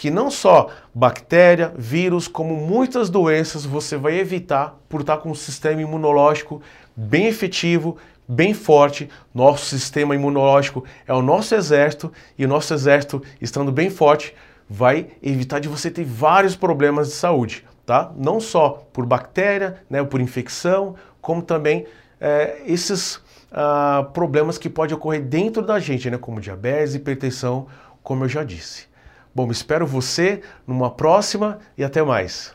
Que 0.00 0.10
não 0.10 0.30
só 0.30 0.70
bactéria, 0.94 1.74
vírus, 1.76 2.26
como 2.26 2.56
muitas 2.56 3.10
doenças 3.10 3.66
você 3.66 3.98
vai 3.98 4.18
evitar 4.18 4.80
por 4.88 5.02
estar 5.02 5.18
com 5.18 5.30
um 5.30 5.34
sistema 5.34 5.82
imunológico 5.82 6.62
bem 6.96 7.26
efetivo, 7.26 7.98
bem 8.26 8.54
forte. 8.54 9.10
Nosso 9.34 9.66
sistema 9.66 10.14
imunológico 10.14 10.84
é 11.06 11.12
o 11.12 11.20
nosso 11.20 11.54
exército 11.54 12.10
e 12.38 12.46
o 12.46 12.48
nosso 12.48 12.72
exército, 12.72 13.22
estando 13.42 13.70
bem 13.70 13.90
forte, 13.90 14.34
vai 14.66 15.08
evitar 15.22 15.58
de 15.58 15.68
você 15.68 15.90
ter 15.90 16.04
vários 16.04 16.56
problemas 16.56 17.08
de 17.08 17.14
saúde 17.14 17.64
tá? 17.90 18.12
Não 18.16 18.38
só 18.38 18.86
por 18.92 19.04
bactéria, 19.04 19.82
né, 19.90 20.00
por 20.04 20.20
infecção, 20.20 20.94
como 21.20 21.42
também 21.42 21.86
é, 22.20 22.62
esses 22.64 23.20
ah, 23.50 24.08
problemas 24.14 24.56
que 24.56 24.70
podem 24.70 24.94
ocorrer 24.94 25.20
dentro 25.22 25.60
da 25.60 25.80
gente, 25.80 26.08
né, 26.08 26.16
como 26.16 26.40
diabetes, 26.40 26.94
hipertensão, 26.94 27.66
como 28.00 28.22
eu 28.22 28.28
já 28.28 28.44
disse. 28.44 28.89
Bom, 29.34 29.50
espero 29.50 29.86
você 29.86 30.42
numa 30.66 30.90
próxima 30.90 31.58
e 31.78 31.84
até 31.84 32.02
mais. 32.02 32.54